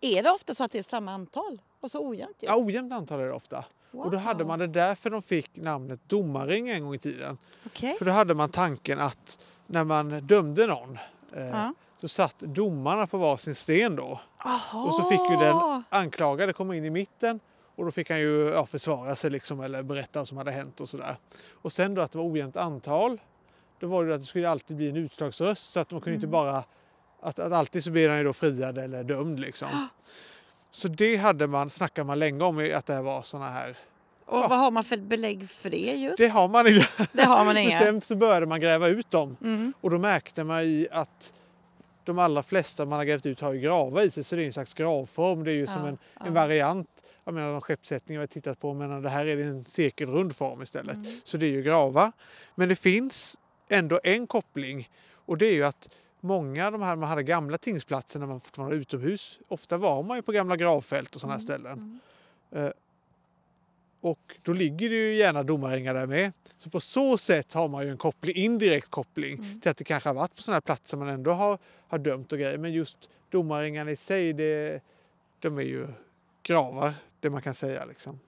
Är 0.00 0.22
det 0.22 0.30
ofta 0.30 0.54
så 0.54 0.64
att 0.64 0.72
det 0.72 0.78
är 0.78 0.82
samma 0.82 1.12
antal? 1.12 1.60
Och 1.80 1.90
så 1.90 2.08
ojämnt 2.08 2.36
just? 2.42 2.42
ja, 2.52 2.56
ojämnt 2.64 2.92
antal 2.92 3.20
är 3.20 3.24
det 3.26 3.32
ofta. 3.32 3.64
Och 3.92 4.10
då 4.10 4.18
hade 4.18 4.44
man 4.44 4.58
det 4.58 4.66
därför 4.66 5.10
de 5.10 5.22
fick 5.22 5.56
namnet 5.56 6.00
domarring 6.08 6.68
en 6.68 6.82
gång 6.84 6.94
i 6.94 6.98
tiden. 6.98 7.38
Okej. 7.66 7.96
För 7.98 8.04
då 8.04 8.10
hade 8.12 8.34
man 8.34 8.48
tanken 8.50 8.98
att 9.00 9.38
när 9.66 9.84
man 9.84 10.26
dömde 10.26 10.66
någon 10.66 10.98
eh, 11.36 11.46
Ja. 11.48 11.74
så 12.00 12.08
satt 12.08 12.38
domarna 12.38 13.06
på 13.06 13.18
varsin 13.18 13.54
sten 13.54 13.96
då. 13.96 14.20
Aha. 14.38 14.84
Och 14.86 14.94
så 14.94 15.02
fick 15.04 15.20
ju 15.30 15.36
den 15.36 15.82
anklagade 15.88 16.52
komma 16.52 16.76
in 16.76 16.84
i 16.84 16.90
mitten 16.90 17.40
och 17.76 17.84
då 17.84 17.90
fick 17.92 18.10
han 18.10 18.20
ju 18.20 18.48
ja, 18.48 18.66
försvara 18.66 19.16
sig 19.16 19.30
liksom, 19.30 19.60
eller 19.60 19.82
berätta 19.82 20.20
vad 20.20 20.28
som 20.28 20.36
hade 20.38 20.50
hänt 20.50 20.80
och 20.80 20.88
sådär. 20.88 21.16
Och 21.52 21.72
sen 21.72 21.94
då 21.94 22.02
att 22.02 22.12
det 22.12 22.18
var 22.18 22.30
ojämnt 22.32 22.56
antal, 22.56 23.20
då 23.78 23.86
var 23.86 24.04
det 24.04 24.14
att 24.14 24.20
det 24.20 24.26
skulle 24.26 24.48
alltid 24.50 24.76
bli 24.76 24.88
en 24.88 24.96
utslagsröst 24.96 25.72
så 25.72 25.80
att 25.80 25.90
man 25.90 26.00
kunde 26.00 26.14
inte 26.14 26.26
Mm. 26.26 26.32
bara 26.32 26.64
att, 27.20 27.38
att 27.38 27.52
alltid 27.52 27.84
så 27.84 27.90
blir 27.90 28.08
han 28.08 28.18
ju 28.18 28.24
då 28.24 28.32
friad 28.32 28.78
eller 28.78 29.04
dömd 29.04 29.40
liksom. 29.40 29.68
Så 30.70 30.88
det 30.88 31.16
hade 31.16 31.46
man, 31.46 31.70
snackade 31.70 32.06
man 32.06 32.18
länge 32.18 32.44
om 32.44 32.70
att 32.74 32.86
det 32.86 33.02
var 33.02 33.22
såna 33.22 33.48
här. 33.50 33.76
Och 34.26 34.38
Ja. 34.38 34.48
vad 34.48 34.58
har 34.58 34.70
man 34.70 34.84
för 34.84 34.96
belägg 34.96 35.50
för 35.50 35.70
det 35.70 35.76
just? 35.76 36.16
Det 36.18 36.28
har 36.28 36.48
man 36.48 36.66
inte. 36.66 36.88
Det 37.12 37.22
har 37.24 37.44
man 37.44 37.56
inga. 37.56 37.78
sen 37.78 38.00
så 38.00 38.14
började 38.16 38.46
man 38.46 38.60
gräva 38.60 38.88
ut 38.88 39.10
dem 39.10 39.36
Mm. 39.40 39.72
och 39.80 39.90
då 39.90 39.98
märkte 39.98 40.44
man 40.44 40.60
i 40.62 40.88
att 40.90 41.32
de 42.04 42.18
allra 42.18 42.42
flesta 42.42 42.86
man 42.86 42.98
har 42.98 43.04
grävt 43.04 43.26
ut 43.26 43.40
har 43.40 43.52
ju 43.52 43.60
gravar 43.60 44.02
i 44.02 44.10
sig 44.10 44.24
så 44.24 44.36
det 44.36 44.42
är 44.42 44.46
en 44.46 44.52
slags 44.52 44.74
gravform. 44.74 45.44
Det 45.44 45.50
är 45.50 45.54
ju 45.54 45.66
som 45.66 45.82
Ja, 45.82 45.88
en, 45.88 45.98
ja. 46.20 46.26
en 46.26 46.34
variant. 46.34 46.88
Jag 47.24 47.34
menar 47.34 47.52
de 47.52 47.60
skeppssättningar 47.60 48.20
vi 48.20 48.22
har 48.22 48.26
tittat 48.26 48.60
på 48.60 48.74
men 48.74 49.02
det 49.02 49.08
här 49.08 49.26
är 49.26 49.36
en 49.36 49.64
cirkelrund 49.64 50.36
form 50.36 50.62
istället. 50.62 50.96
Mm. 50.96 51.20
Så 51.24 51.36
det 51.36 51.46
är 51.46 51.50
ju 51.50 51.62
gravar. 51.62 52.12
Men 52.54 52.68
det 52.68 52.76
finns 52.76 53.38
ändå 53.68 54.00
en 54.04 54.26
koppling 54.26 54.88
och 55.26 55.38
det 55.38 55.46
är 55.46 55.52
ju 55.54 55.64
att 55.64 55.88
många 56.20 56.66
av 56.66 56.72
de 56.72 56.82
här 56.82 56.96
man 56.96 57.08
hade 57.08 57.22
gamla 57.22 57.58
tingsplatser 57.58 58.20
när 58.20 58.26
man 58.26 58.40
fortfarande 58.40 58.76
var 58.76 58.80
utomhus. 58.80 59.38
Ofta 59.48 59.78
var 59.78 60.02
man 60.02 60.16
ju 60.16 60.22
på 60.22 60.32
gamla 60.32 60.56
gravfält 60.56 61.14
och 61.14 61.20
sådana 61.20 61.34
här 61.34 61.40
ställen. 61.40 62.00
Mm. 62.52 62.72
Och 64.00 64.36
då 64.42 64.52
ligger 64.52 64.90
det 64.90 64.96
ju 64.96 65.14
gärna 65.14 65.42
domarringar 65.42 65.94
där 65.94 66.06
med. 66.06 66.32
Så 66.58 66.70
på 66.70 66.80
så 66.80 67.18
sätt 67.18 67.52
har 67.52 67.68
man 67.68 67.84
ju 67.84 67.90
en 67.90 67.96
koppling, 67.98 68.36
indirekt 68.36 68.90
koppling 68.90 69.38
Mm. 69.38 69.60
till 69.60 69.70
att 69.70 69.76
det 69.76 69.84
kanske 69.84 70.08
har 70.08 70.14
varit 70.14 70.36
på 70.36 70.42
sådana 70.42 70.56
här 70.56 70.60
platser 70.60 70.96
man 70.96 71.08
ändå 71.08 71.30
har, 71.30 71.58
har 71.88 71.98
dömt 71.98 72.32
och 72.32 72.38
grejer. 72.38 72.58
Men 72.58 72.72
just 72.72 72.98
domarringarna 73.30 73.90
i 73.90 73.96
sig, 73.96 74.32
det, 74.32 74.82
de 75.38 75.58
är 75.58 75.62
ju 75.62 75.86
gravar, 76.42 76.94
det 77.20 77.30
man 77.30 77.42
kan 77.42 77.54
säga. 77.54 77.84
Liksom. 77.84 78.20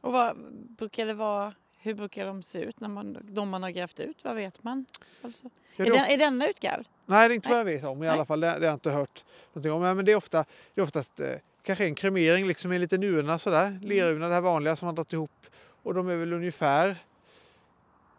Och 0.00 0.12
vad 0.12 0.36
brukar 0.78 1.06
det 1.06 1.14
vara? 1.14 1.54
Hur 1.82 1.94
brukar 1.94 2.26
de 2.26 2.42
se 2.42 2.60
ut 2.60 2.80
när 2.80 2.88
man, 2.88 3.18
de 3.22 3.48
man 3.48 3.62
har 3.62 3.70
grävt 3.70 4.00
ut? 4.00 4.24
Vad 4.24 4.34
vet 4.34 4.62
man? 4.62 4.86
Alltså, 5.22 5.50
Ja, 5.76 5.84
är, 5.86 5.90
den, 5.90 6.04
är 6.04 6.18
denna 6.18 6.48
utgrävd? 6.48 6.88
Nej, 7.06 7.28
det 7.28 7.32
är 7.32 7.36
inte 7.36 7.48
vad 7.48 7.58
jag 7.58 7.64
vet 7.64 7.84
om 7.84 7.98
i 7.98 8.00
Nej. 8.00 8.08
alla 8.08 8.24
fall. 8.24 8.40
Det, 8.40 8.46
det 8.46 8.52
har 8.52 8.64
jag 8.64 8.74
inte 8.74 8.90
hört 8.90 9.24
någonting 9.52 9.72
om. 9.72 9.96
Men 9.96 10.04
det 10.04 10.12
är, 10.12 10.16
ofta, 10.16 10.44
det 10.74 10.80
är 10.80 10.84
oftast 10.84 11.20
eh, 11.20 11.34
kanske 11.62 11.84
en 11.84 11.94
kremering 11.94 12.46
liksom 12.46 12.72
en 12.72 12.80
liten 12.80 13.02
urna 13.02 13.38
sådär. 13.38 13.78
Lerurna, 13.82 14.28
det 14.28 14.34
här 14.34 14.40
vanliga 14.40 14.76
som 14.76 14.86
man 14.86 14.94
dragit 14.94 15.12
ihop. 15.12 15.46
Och 15.82 15.94
de 15.94 16.08
är 16.08 16.16
väl 16.16 16.32
ungefär 16.32 16.96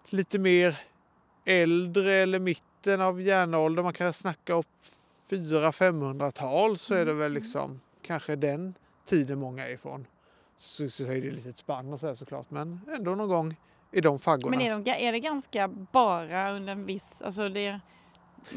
lite 0.10 0.40
mer 0.40 0.80
äldre 1.46 2.14
eller 2.14 2.40
mitten 2.40 3.02
av 3.02 3.22
järnåldern. 3.22 3.84
Man 3.84 3.94
kan 3.94 4.14
snacka 4.14 4.54
upp 4.54 4.68
400-500-tal 5.30 6.78
så 6.78 6.94
är 6.94 7.06
det 7.06 7.14
väl 7.14 7.34
liksom 7.34 7.82
kanske 8.02 8.36
den 8.36 8.74
tiden 9.06 9.40
många 9.40 9.68
är 9.68 9.74
ifrån. 9.74 10.08
Så, 10.62 10.90
så 10.90 11.04
är 11.04 11.22
det 11.22 11.28
ett 11.28 11.34
litet 11.34 11.58
spann 11.58 11.94
och 11.94 12.00
så 12.00 12.08
här 12.08 12.16
såklart. 12.16 12.46
Men 12.50 12.82
ändå 12.96 13.16
någon 13.16 13.30
gång 13.30 13.56
i 13.92 14.02
de 14.02 14.20
faggorna. 14.20 14.58
Men 14.58 14.62
är, 14.62 14.80
de, 14.80 14.92
är 14.92 15.12
det 15.12 15.20
ganska 15.20 15.68
bara 15.68 16.52
under 16.52 16.72
en 16.72 16.86
viss... 16.86 17.22
Alltså 17.22 17.50
det, 17.50 17.80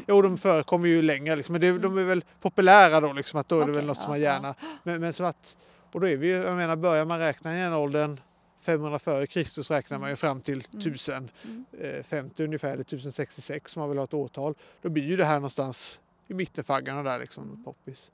Jo, 0.07 0.21
de 0.21 0.37
förekommer 0.37 0.87
ju 0.87 1.01
längre, 1.01 1.35
liksom, 1.35 1.53
men 1.53 1.61
det, 1.61 1.77
de 1.79 1.97
är 1.97 2.03
väl 2.03 2.23
populära 2.41 2.99
då, 2.99 3.13
liksom, 3.13 3.39
att 3.39 3.47
då 3.47 3.61
är 3.61 3.65
det 3.65 3.71
väl 3.71 3.85
något 3.85 3.97
som 3.97 4.03
ja, 4.03 4.09
man 4.09 4.19
gärna... 4.19 4.55
Men, 4.83 5.01
men 5.01 5.13
så 5.13 5.23
att, 5.23 5.57
och 5.91 6.01
då 6.01 6.07
är 6.07 6.17
vi 6.17 6.27
ju, 6.27 6.33
jag 6.33 6.55
menar, 6.55 6.75
börjar 6.75 7.05
man 7.05 7.19
räkna 7.19 7.57
järnåldern 7.57 8.19
500 8.65 8.99
före 8.99 9.27
Kristus 9.27 9.71
räknar 9.71 9.99
man 9.99 10.09
ju 10.09 10.15
fram 10.15 10.41
till 10.41 10.67
Mm. 10.73 11.65
1050 11.71 12.43
ungefär, 12.43 12.69
eller 12.69 12.81
1066 12.81 13.71
som 13.71 13.79
man 13.79 13.89
vill 13.89 13.97
ha 13.97 14.05
ett 14.05 14.13
årtal. 14.13 14.55
Då 14.81 14.89
blir 14.89 15.03
ju 15.03 15.17
det 15.17 15.25
här 15.25 15.35
någonstans 15.35 15.99
i 16.27 16.33
mittenfaggarna 16.33 17.03
där 17.03 17.19
liksom, 17.19 17.63
poppis. 17.63 18.11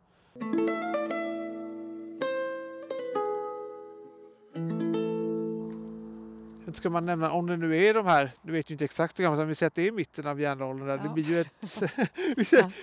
Ska 6.74 6.90
man 6.90 7.06
nämna, 7.06 7.32
om 7.32 7.48
det 7.48 7.58
nu 7.58 7.78
är 7.78 7.94
de 7.94 8.06
här, 8.06 8.32
du 8.42 8.52
vet 8.52 8.70
ju 8.72 8.74
inte 8.74 8.86
exakt 8.86 9.20
hur 9.20 9.24
gammalt, 9.24 9.40
men 9.40 9.48
vi 9.48 9.56
säger 9.56 9.68
att 9.68 9.76
det 9.76 9.88
är 9.88 9.92
mitten 9.92 10.28
av 10.28 10.42
järnåldern 10.42 10.88
där. 10.88 10.98
Det 10.98 11.04
Ja. 11.06 11.14
blir 11.14 11.24
ju 11.24 11.40
ett, 11.40 11.82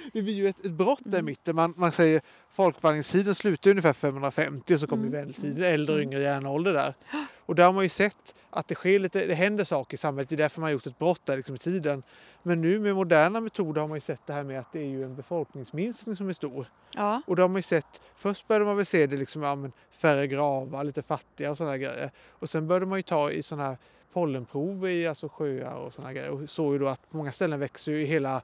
det 0.13 0.23
blir 0.23 0.35
ju 0.35 0.49
ett, 0.49 0.65
ett 0.65 0.71
brott 0.73 1.01
där 1.05 1.11
i 1.19 1.21
Mm. 1.21 1.25
mitten. 1.27 1.57
Man, 1.57 1.75
man 1.77 1.93
säger 1.93 2.21
folkvandringstiden 2.55 3.35
slutar 3.35 3.71
ungefär 3.71 3.93
550 3.93 4.75
och 4.75 4.81
så 4.81 4.87
kommer 4.87 5.03
Mm. 5.07 5.15
mm. 5.15 5.27
medeltiden, 5.27 5.65
äldre 5.75 5.95
och 5.95 6.01
Mm. 6.03 6.13
yngre 6.13 6.23
järnålder 6.23 6.73
där. 6.73 6.95
Och 7.49 7.55
där 7.55 7.65
har 7.65 7.73
man 7.73 7.83
ju 7.83 7.89
sett 7.89 8.35
att 8.51 8.69
det 8.69 8.75
sker 8.75 8.99
lite, 8.99 9.27
det 9.27 9.35
händer 9.35 9.65
saker 9.65 9.95
i 9.95 9.99
samhället. 9.99 10.29
Det 10.29 10.35
är 10.35 10.37
därför 10.37 10.61
man 10.61 10.67
har 10.67 10.73
gjort 10.73 10.87
ett 10.87 10.99
brott 10.99 11.21
där 11.25 11.37
liksom 11.37 11.55
i 11.55 11.59
tiden. 11.59 12.03
Men 12.43 12.61
nu 12.61 12.79
med 12.79 12.95
moderna 12.95 13.41
metoder 13.41 13.81
har 13.81 13.89
man 13.89 13.97
ju 13.97 14.01
sett 14.01 14.21
det 14.27 14.33
här 14.33 14.43
med 14.45 14.61
att 14.61 14.73
det 14.73 14.81
är 14.81 14.87
ju 14.87 15.05
en 15.05 15.17
befolkningsminskning 15.17 16.17
som 16.17 16.29
är 16.29 16.33
stor. 16.33 16.67
ja. 16.95 17.23
Och 17.27 17.37
då 17.37 17.43
har 17.43 17.49
man 17.49 17.59
ju 17.59 17.63
sett, 17.63 18.01
först 18.17 18.49
började 18.49 18.65
man 18.65 18.77
väl 18.77 18.87
se 18.87 19.07
det 19.07 19.17
liksom, 19.17 19.43
ja, 19.43 19.55
men 19.55 19.73
färre 19.91 20.27
gravar, 20.27 20.85
lite 20.85 21.03
fattiga 21.03 21.51
och 21.51 21.57
sådana 21.57 21.79
grejer. 21.79 22.11
Och 22.29 22.51
sen 22.51 22.67
började 22.69 22.87
man 22.87 22.99
ju 22.99 23.03
ta 23.03 23.31
i 23.31 23.43
sådana 23.43 23.69
här 23.69 23.77
pollenprov 24.13 24.89
i 24.89 25.07
alltså 25.07 25.29
sjöar 25.29 25.75
och 25.75 25.93
sådana 25.93 26.13
grejer. 26.13 26.31
Och 26.31 26.51
såg 26.51 26.73
ju 26.73 26.79
då 26.79 26.87
att 26.87 27.11
på 27.11 27.17
många 27.17 27.33
ställen 27.33 27.61
växer 27.61 27.93
ju 27.93 28.03
i 28.03 28.05
hela, 28.05 28.43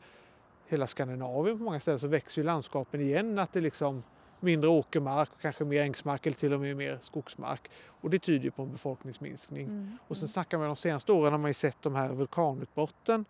hela 0.67 0.87
Skandinavien 0.87 1.59
på 1.59 1.65
många 1.65 1.81
ställen 1.81 2.01
så 2.01 2.07
växer 2.07 2.43
ju 2.43 2.47
landskapen 2.47 3.01
igen. 3.01 3.39
Att 3.39 3.53
det 3.53 3.61
liksom 3.61 4.03
mindre 4.45 4.71
åkermark 4.71 5.29
och 5.35 5.41
kanske 5.41 5.65
mer 5.65 5.83
ängsmark 5.83 6.27
eller 6.27 6.37
till 6.37 6.53
och 6.53 6.61
med 6.61 6.77
mer 6.77 6.99
skogsmark. 7.03 7.61
Och 7.87 8.11
det 8.11 8.19
tyder 8.19 8.51
på 8.51 8.63
en 8.63 8.73
befolkningsminskning. 8.73 9.67
Mm. 9.67 9.99
Och 10.09 10.17
sen 10.17 10.29
snackar 10.29 10.59
man 10.59 10.67
de 10.67 10.77
senaste 10.77 11.13
åren 11.13 11.33
har 11.33 11.39
man 11.39 11.51
ju 11.51 11.55
sett 11.55 11.77
de 11.83 11.95
här 11.95 12.09
vulkanutbrotten. 12.09 13.25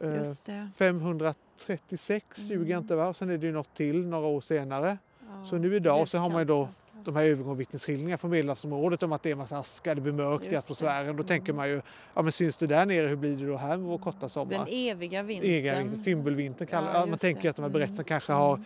Eh, 0.00 0.14
Just 0.16 0.44
det. 0.44 0.68
536 0.76 2.38
Mm. 2.38 2.50
ljuger 2.50 2.70
jag 2.72 2.80
inte 2.80 2.96
va? 2.96 3.14
Sen 3.14 3.30
är 3.30 3.38
det 3.38 3.46
ju 3.46 3.52
något 3.52 3.74
till 3.74 4.06
några 4.06 4.26
år 4.26 4.40
senare. 4.40 4.98
Ja, 5.28 5.46
Så 5.50 5.56
nu 5.58 5.76
idag 5.76 6.08
så 6.08 6.18
har 6.18 6.30
man 6.30 6.38
ju 6.38 6.44
då. 6.44 6.68
De 7.04 7.16
här 7.16 7.24
övergångsvittnesskildringarna 7.24 8.18
från 8.18 8.30
Medelhavsområdet 8.30 9.02
om 9.02 9.12
att 9.12 9.22
det 9.22 9.30
är 9.30 9.34
massa 9.34 9.58
aska, 9.58 9.94
det 9.94 10.00
blir 10.00 10.12
mörkt 10.12 10.46
i 10.46 10.52
Just 10.52 10.64
atmosfären. 10.66 11.06
Då 11.06 11.10
Mm. 11.12 11.26
tänker 11.26 11.52
man 11.52 11.68
ju, 11.68 11.82
ja 12.14 12.22
men 12.22 12.32
syns 12.32 12.56
det 12.56 12.66
där 12.66 12.86
nere, 12.86 13.06
hur 13.08 13.16
blir 13.16 13.36
det 13.36 13.46
då 13.46 13.56
här 13.56 13.68
med 13.76 13.86
vår 13.86 13.98
korta 13.98 14.18
Den 14.20 14.28
sommar? 14.28 14.66
eviga 14.70 15.22
vintern. 15.22 15.50
Egen 15.50 16.04
fimbulvintern 16.04 16.66
kallar 16.68 16.94
Ja, 16.94 17.06
Man 17.06 17.18
tänker 17.18 17.42
det. 17.42 17.48
att 17.48 17.56
de 17.56 17.62
här 17.62 17.68
Mm. 17.68 17.78
berättelserna 17.78 18.04
kanske 18.08 18.32
har 18.32 18.60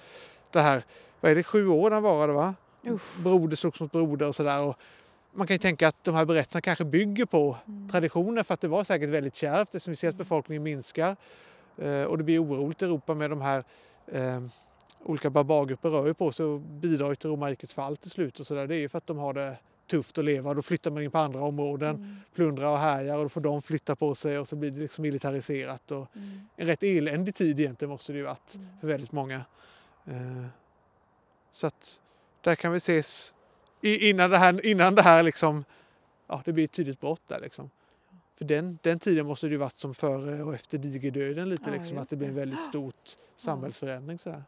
det 0.54 0.60
här, 0.64 0.82
vad 1.20 1.30
är 1.30 1.34
det, 1.34 1.42
sju 1.42 1.68
år 1.68 1.90
den 1.90 2.02
varade 2.02 2.32
va? 2.32 2.54
Usch. 2.86 3.18
Broder 3.22 3.56
slogs 3.56 3.80
mot 3.80 3.92
broder 3.92 4.28
och 4.28 4.34
sådär. 4.34 4.74
Man 5.32 5.46
kan 5.46 5.54
ju 5.54 5.58
tänka 5.58 5.88
att 5.88 6.04
de 6.04 6.14
här 6.14 6.24
berättelserna 6.24 6.60
kanske 6.60 6.84
bygger 6.84 7.24
på 7.26 7.56
Mm. 7.66 7.90
traditioner 7.90 8.42
för 8.42 8.54
att 8.54 8.60
det 8.60 8.68
var 8.68 8.84
säkert 8.84 9.10
väldigt 9.10 9.36
kärvt 9.36 9.68
eftersom 9.68 9.90
vi 9.90 9.96
ser 9.96 10.08
att 10.08 10.14
befolkningen 10.16 10.62
minskar. 10.62 11.16
Eh, 11.78 12.02
och 12.04 12.18
det 12.18 12.24
blir 12.24 12.42
oroligt 12.44 12.82
i 12.82 12.84
Europa 12.84 13.14
med 13.14 13.30
de 13.30 13.40
här 13.40 13.64
eh, 14.06 14.40
olika 15.04 15.30
barbargrupper 15.30 15.90
rör 15.90 16.06
ju 16.06 16.14
på 16.14 16.32
sig 16.32 16.46
och 16.46 16.60
bidrar 16.60 17.14
till 17.14 17.30
romarrikets 17.30 17.74
fall 17.74 17.96
till 17.96 18.10
slut 18.10 18.40
och 18.40 18.46
sådär. 18.46 18.66
Det 18.66 18.74
är 18.74 18.78
ju 18.78 18.88
för 18.88 18.98
att 18.98 19.06
de 19.06 19.18
har 19.18 19.32
det 19.34 19.56
tufft 19.90 20.18
att 20.18 20.24
leva. 20.24 20.54
Då 20.54 20.62
flyttar 20.62 20.90
man 20.90 21.02
in 21.02 21.10
på 21.10 21.18
andra 21.18 21.40
områden, 21.40 21.94
Mm. 21.96 22.16
plundrar 22.34 22.66
och 22.72 22.78
härjar 22.78 23.16
och 23.16 23.22
då 23.22 23.28
får 23.28 23.40
de 23.40 23.62
flytta 23.62 23.96
på 23.96 24.14
sig 24.14 24.38
och 24.38 24.48
så 24.48 24.56
blir 24.56 24.70
det 24.70 24.80
liksom 24.80 25.02
militariserat. 25.02 25.90
Och 25.90 26.06
Mm. 26.16 26.40
en 26.56 26.66
rätt 26.66 26.82
eländig 26.82 27.34
tid 27.34 27.60
egentligen 27.60 27.90
måste 27.90 28.12
det 28.12 28.18
ju 28.18 28.24
varit 28.24 28.54
Mm. 28.54 28.66
för 28.80 28.86
väldigt 28.88 29.12
många. 29.12 29.40
Eh, 30.04 30.46
så 31.50 31.66
att 31.66 32.00
där 32.40 32.54
kan 32.54 32.72
vi 32.72 32.78
ses 32.78 33.34
innan 33.82 34.30
det 34.30 34.38
här, 34.38 34.66
innan 34.66 34.94
det 34.94 35.02
här 35.02 35.22
liksom, 35.22 35.64
ja 36.26 36.42
det 36.44 36.52
blir 36.52 36.64
ett 36.64 36.72
tydligt 36.72 37.00
brott 37.00 37.22
där 37.26 37.40
liksom. 37.40 37.70
För 38.38 38.44
den, 38.44 38.78
den 38.82 38.98
tiden 38.98 39.26
måste 39.26 39.46
det 39.46 39.50
ju 39.50 39.56
varit 39.56 39.72
som 39.72 39.94
före 39.94 40.42
och 40.42 40.54
efter 40.54 40.78
digerdöden 40.78 41.48
lite 41.48 41.70
Ja, 41.70 41.76
liksom, 41.76 41.98
att 41.98 42.10
det 42.10 42.16
blir 42.16 42.28
en 42.28 42.34
väldigt 42.34 42.62
stort 42.62 43.16
samhällsförändring 43.36 44.18
sådär. 44.18 44.44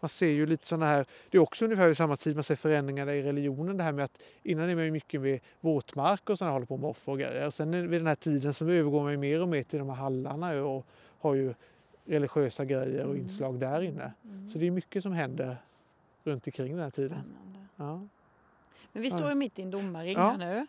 Man 0.00 0.08
ser 0.08 0.28
ju 0.28 0.46
lite 0.46 0.66
sådana 0.66 0.86
här, 0.86 1.06
det 1.30 1.38
är 1.38 1.42
också 1.42 1.64
ungefär 1.64 1.86
vid 1.86 1.96
samma 1.96 2.16
tid 2.16 2.34
man 2.34 2.44
ser 2.44 2.56
förändringar 2.56 3.10
i 3.10 3.22
religionen. 3.22 3.76
Det 3.76 3.82
här 3.82 3.92
med 3.92 4.04
att 4.04 4.18
innan 4.42 4.70
är 4.70 4.74
man 4.74 4.84
ju 4.84 4.90
mycket 4.90 5.20
med 5.20 5.40
våtmark 5.60 6.30
och 6.30 6.38
sådana 6.38 6.52
håller 6.52 6.66
på 6.66 6.76
med 6.76 6.90
offer 6.90 7.12
och 7.12 7.18
grejer. 7.18 7.46
Och 7.46 7.54
sen 7.54 7.90
vid 7.90 8.00
den 8.00 8.06
här 8.06 8.14
tiden 8.14 8.54
så 8.54 8.64
övergår 8.64 9.02
man 9.02 9.12
ju 9.12 9.18
mer 9.18 9.42
och 9.42 9.48
mer 9.48 9.62
till 9.62 9.78
de 9.78 9.88
här 9.88 9.96
hallarna 9.96 10.52
och 10.64 10.86
har 11.18 11.34
ju 11.34 11.54
religiösa 12.06 12.64
grejer 12.64 13.04
och 13.04 13.10
Mm. 13.10 13.22
inslag 13.22 13.58
där 13.60 13.80
inne. 13.82 14.12
Mm. 14.24 14.48
Så 14.48 14.58
det 14.58 14.66
är 14.66 14.70
mycket 14.70 15.02
som 15.02 15.12
händer 15.12 15.56
runt 16.24 16.46
omkring 16.46 16.72
den 16.72 16.82
här 16.82 16.90
tiden. 16.90 17.36
Ja. 17.76 18.00
Men 18.92 19.02
vi 19.02 19.10
står 19.10 19.28
ju 19.28 19.34
mitt 19.34 19.58
i 19.58 19.62
en 19.62 19.70
domarring 19.70 20.16
här 20.16 20.36
nu. 20.38 20.66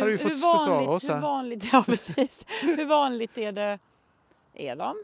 Hade 0.00 0.10
vi 0.10 0.18
fått 0.18 0.30
försvara 0.30 0.88
oss 0.88 1.04
hur 1.08 1.14
här. 1.14 1.20
vanligt, 1.22 1.72
ja, 1.72 1.82
precis. 1.86 2.44
hur 2.62 2.86
vanligt 2.86 3.38
är 3.38 3.52
det? 3.52 3.78
Är 4.54 4.76
de? 4.76 4.96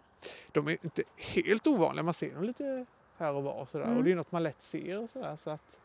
De 0.52 0.68
är 0.68 0.76
inte 0.82 1.02
helt 1.16 1.66
ovanliga, 1.66 2.02
man 2.02 2.14
ser 2.14 2.34
dem 2.34 2.44
lite 2.44 2.86
här 3.16 3.32
och 3.34 3.42
var 3.42 3.52
och 3.52 3.68
sådär. 3.68 3.84
Mm. 3.84 3.98
Och 3.98 4.04
det 4.04 4.12
är 4.12 4.16
något 4.16 4.32
man 4.32 4.42
lätt 4.42 4.62
ser 4.62 4.98
och 4.98 5.10
sådär. 5.10 5.36
Så 5.36 5.50
att, 5.50 5.78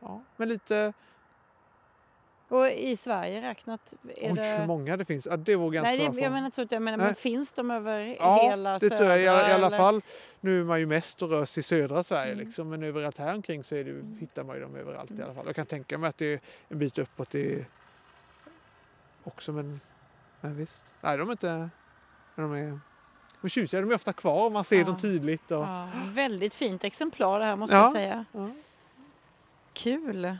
ja. 0.00 0.22
Men 0.36 0.48
lite, 0.48 0.92
Och 2.52 2.68
i 2.70 2.96
Sverige 2.96 3.42
räknat? 3.42 3.94
Är 4.16 4.30
oj 4.30 4.34
det... 4.36 4.42
hur 4.60 4.66
många 4.66 4.96
det 4.96 5.04
finns, 5.04 5.26
ja, 5.30 5.36
det 5.36 5.56
vågar 5.56 5.76
jag 5.78 5.82
Nej, 5.82 5.92
inte 5.94 6.04
svara 6.04 6.20
jag 6.22 6.30
på. 6.30 6.34
menar 6.34 6.46
inte. 6.60 6.74
Jag 6.74 6.82
menar, 6.82 6.98
men 6.98 7.14
finns 7.14 7.52
de 7.52 7.70
över 7.70 8.16
Ja, 8.20 8.48
hela 8.50 8.78
det 8.78 8.90
tror 8.90 9.08
jag 9.10 9.20
i 9.22 9.28
alla, 9.28 9.48
i 9.50 9.52
alla 9.52 9.70
fall. 9.70 10.02
Nu 10.40 10.60
är 10.60 10.64
man 10.64 10.80
ju 10.80 10.86
mest 10.86 11.22
och 11.22 11.30
rör 11.30 11.44
sig 11.44 11.60
i 11.60 11.62
södra 11.64 12.02
Sverige 12.04 12.32
Mm. 12.32 12.44
liksom, 12.46 12.68
men 12.68 12.82
överallt 12.82 13.18
här 13.18 13.34
omkring 13.34 13.64
så 13.64 13.74
är 13.74 13.84
det, 13.84 13.90
ju- 13.90 14.16
hittar 14.20 14.44
man 14.44 14.56
ju 14.56 14.62
dem 14.62 14.76
överallt 14.76 15.10
i 15.10 15.22
alla 15.22 15.34
fall. 15.34 15.46
Jag 15.46 15.56
kan 15.56 15.66
tänka 15.66 15.98
mig 15.98 16.08
att 16.08 16.18
det 16.18 16.32
är 16.32 16.40
en 16.68 16.78
bit 16.78 16.98
uppåt 16.98 17.34
är 17.34 17.66
också, 19.24 19.52
men, 19.52 19.80
men 20.40 20.56
visst. 20.56 20.84
Nej, 21.00 21.18
de 21.18 21.28
är 21.28 21.32
inte... 21.32 21.70
De 22.36 22.52
är, 22.54 22.66
de 23.40 23.46
är 23.46 23.48
tjusiga, 23.48 23.80
de 23.80 23.90
är 23.90 23.94
ofta 23.94 24.12
kvar, 24.12 24.50
man 24.50 24.64
ser 24.64 24.78
Ja. 24.78 24.84
dem 24.84 24.96
tydligt. 24.98 25.50
Och, 25.50 25.62
Ja, 25.62 25.88
väldigt 26.14 26.54
fint 26.54 26.84
exemplar 26.84 27.38
det 27.38 27.44
här 27.44 27.56
måste 27.56 27.76
Ja. 27.76 27.82
jag 27.82 27.92
säga. 27.92 28.24
ja. 28.32 28.48
Kul! 29.72 30.36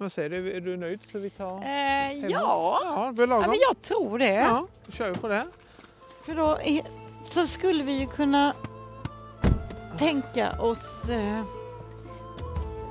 Vad 0.00 0.12
säger 0.12 0.30
du, 0.30 0.56
är 0.56 0.60
du 0.60 0.76
nöjd? 0.76 1.00
Så 1.12 1.18
vi 1.18 1.30
tar 1.30 1.62
Eh, 1.62 2.12
ja, 2.12 2.80
Ja, 2.84 3.12
det 3.16 3.22
ja, 3.22 3.40
men 3.40 3.56
jag 3.68 3.82
tror 3.82 4.18
det. 4.18 4.34
Ja, 4.34 4.66
då 4.86 4.92
kör 4.92 5.10
vi 5.10 5.16
på 5.18 5.28
det. 5.28 5.46
För 6.24 6.34
då 6.34 6.58
är, 6.64 6.82
så 7.30 7.46
skulle 7.46 7.84
vi 7.84 7.92
ju 7.92 8.06
kunna 8.06 8.54
tänka 9.98 10.60
oss 10.60 11.08
eh, 11.08 11.42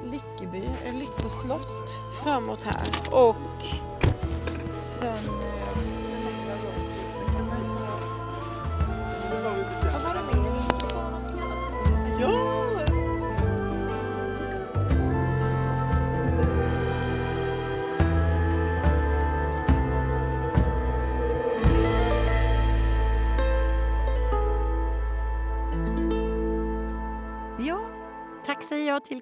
Lyckeby, 0.03 0.63
eh, 0.85 0.93
Lyckoslott 0.99 1.89
framåt 2.23 2.63
här 2.63 3.13
och 3.13 3.35
sen... 4.81 5.23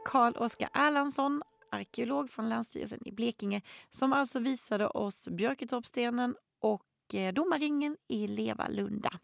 Karl-Oskar 0.07 0.69
Erlandsson, 0.73 1.41
arkeolog 1.71 2.29
från 2.29 2.49
Länsstyrelsen 2.49 3.07
i 3.07 3.11
Blekinge 3.11 3.61
som 3.89 4.13
alltså 4.13 4.39
visade 4.39 4.87
oss 4.87 5.27
Björketorpsstenen 5.27 6.35
och 6.61 7.15
eh, 7.15 7.33
domarringen 7.33 7.97
i 8.07 8.27
Levalunda 8.27 9.19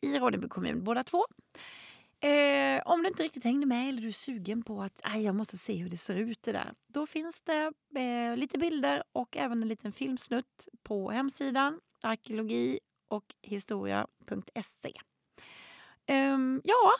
i 0.00 0.18
Ronneby 0.18 0.48
kommun 0.48 0.84
båda 0.84 1.02
två. 1.02 1.24
Eh, 2.20 2.82
om 2.84 3.02
du 3.02 3.08
inte 3.08 3.22
riktigt 3.22 3.44
hängde 3.44 3.66
med 3.66 3.88
eller 3.88 4.02
du 4.02 4.08
är 4.08 4.12
sugen 4.12 4.62
på 4.62 4.82
att 4.82 5.00
"Aj, 5.02 5.24
jag 5.24 5.34
måste 5.34 5.56
se 5.56 5.74
hur 5.74 5.90
det 5.90 5.96
ser 5.96 6.16
ut 6.16 6.42
det 6.42 6.52
där. 6.52 6.72
Då 6.86 7.06
finns 7.06 7.42
det 7.42 7.72
eh, 7.96 8.36
lite 8.36 8.58
bilder 8.58 9.02
och 9.12 9.36
även 9.36 9.62
en 9.62 9.68
liten 9.68 9.92
filmsnutt 9.92 10.68
på 10.82 11.10
hemsidan 11.10 11.80
arkeologi 12.02 12.78
och 13.08 13.34
historia.se. 13.42 14.92
Eh, 16.06 16.38
ja, 16.64 16.92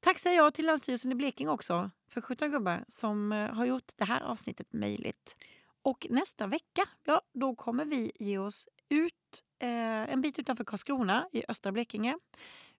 Tack 0.00 0.18
säger 0.18 0.36
jag 0.36 0.54
till 0.54 0.66
Länsstyrelsen 0.66 1.12
i 1.12 1.14
Blekinge 1.14 1.50
också 1.50 1.90
för 2.12 2.20
17 2.20 2.50
gubbar 2.50 2.84
som 2.88 3.32
eh, 3.32 3.54
har 3.54 3.64
gjort 3.64 3.92
det 3.96 4.04
här 4.04 4.20
avsnittet 4.20 4.72
möjligt. 4.72 5.36
Och 5.82 6.06
nästa 6.10 6.46
vecka, 6.46 6.88
ja, 7.04 7.22
då 7.32 7.54
kommer 7.54 7.84
vi 7.84 8.12
ge 8.14 8.38
oss 8.38 8.68
ut 8.88 9.44
eh, 9.58 10.12
en 10.12 10.20
bit 10.20 10.38
utanför 10.38 10.64
Karlskrona 10.64 11.28
i 11.32 11.42
östra 11.48 11.72
Blekinge. 11.72 12.18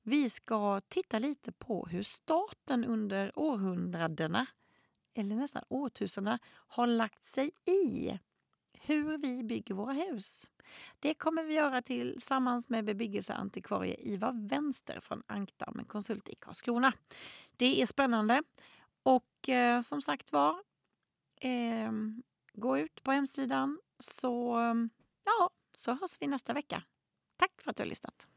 Vi 0.03 0.29
ska 0.29 0.81
titta 0.87 1.19
lite 1.19 1.51
på 1.51 1.85
hur 1.85 2.03
staten 2.03 2.85
under 2.85 3.39
århundradena, 3.39 4.45
eller 5.15 5.35
nästan 5.35 5.63
årtusendena, 5.69 6.39
har 6.67 6.87
lagt 6.87 7.25
sig 7.25 7.51
i 7.65 8.19
hur 8.81 9.17
vi 9.17 9.43
bygger 9.43 9.75
våra 9.75 9.93
hus. 9.93 10.49
Det 10.99 11.13
kommer 11.13 11.43
vi 11.43 11.53
göra 11.53 11.81
tillsammans 11.81 12.69
med 12.69 12.85
bebyggelseantikvarie 12.85 13.95
Ivar 13.99 14.47
Vänster 14.49 14.99
från 14.99 15.23
Ankdammen 15.27 15.85
Konsult 15.85 16.29
i 16.29 16.35
Karlskrona. 16.35 16.93
Det 17.55 17.81
är 17.81 17.85
spännande. 17.85 18.43
Och 19.03 19.49
eh, 19.49 19.81
som 19.81 20.01
sagt 20.01 20.31
var, 20.31 20.59
eh, 21.41 21.91
gå 22.53 22.77
ut 22.77 23.03
på 23.03 23.11
hemsidan 23.11 23.79
så, 23.99 24.57
ja, 25.25 25.49
så 25.73 25.91
hörs 25.91 26.21
vi 26.21 26.27
nästa 26.27 26.53
vecka. 26.53 26.83
Tack 27.37 27.61
för 27.61 27.69
att 27.69 27.75
du 27.75 27.83
har 27.83 27.87
lyssnat. 27.87 28.27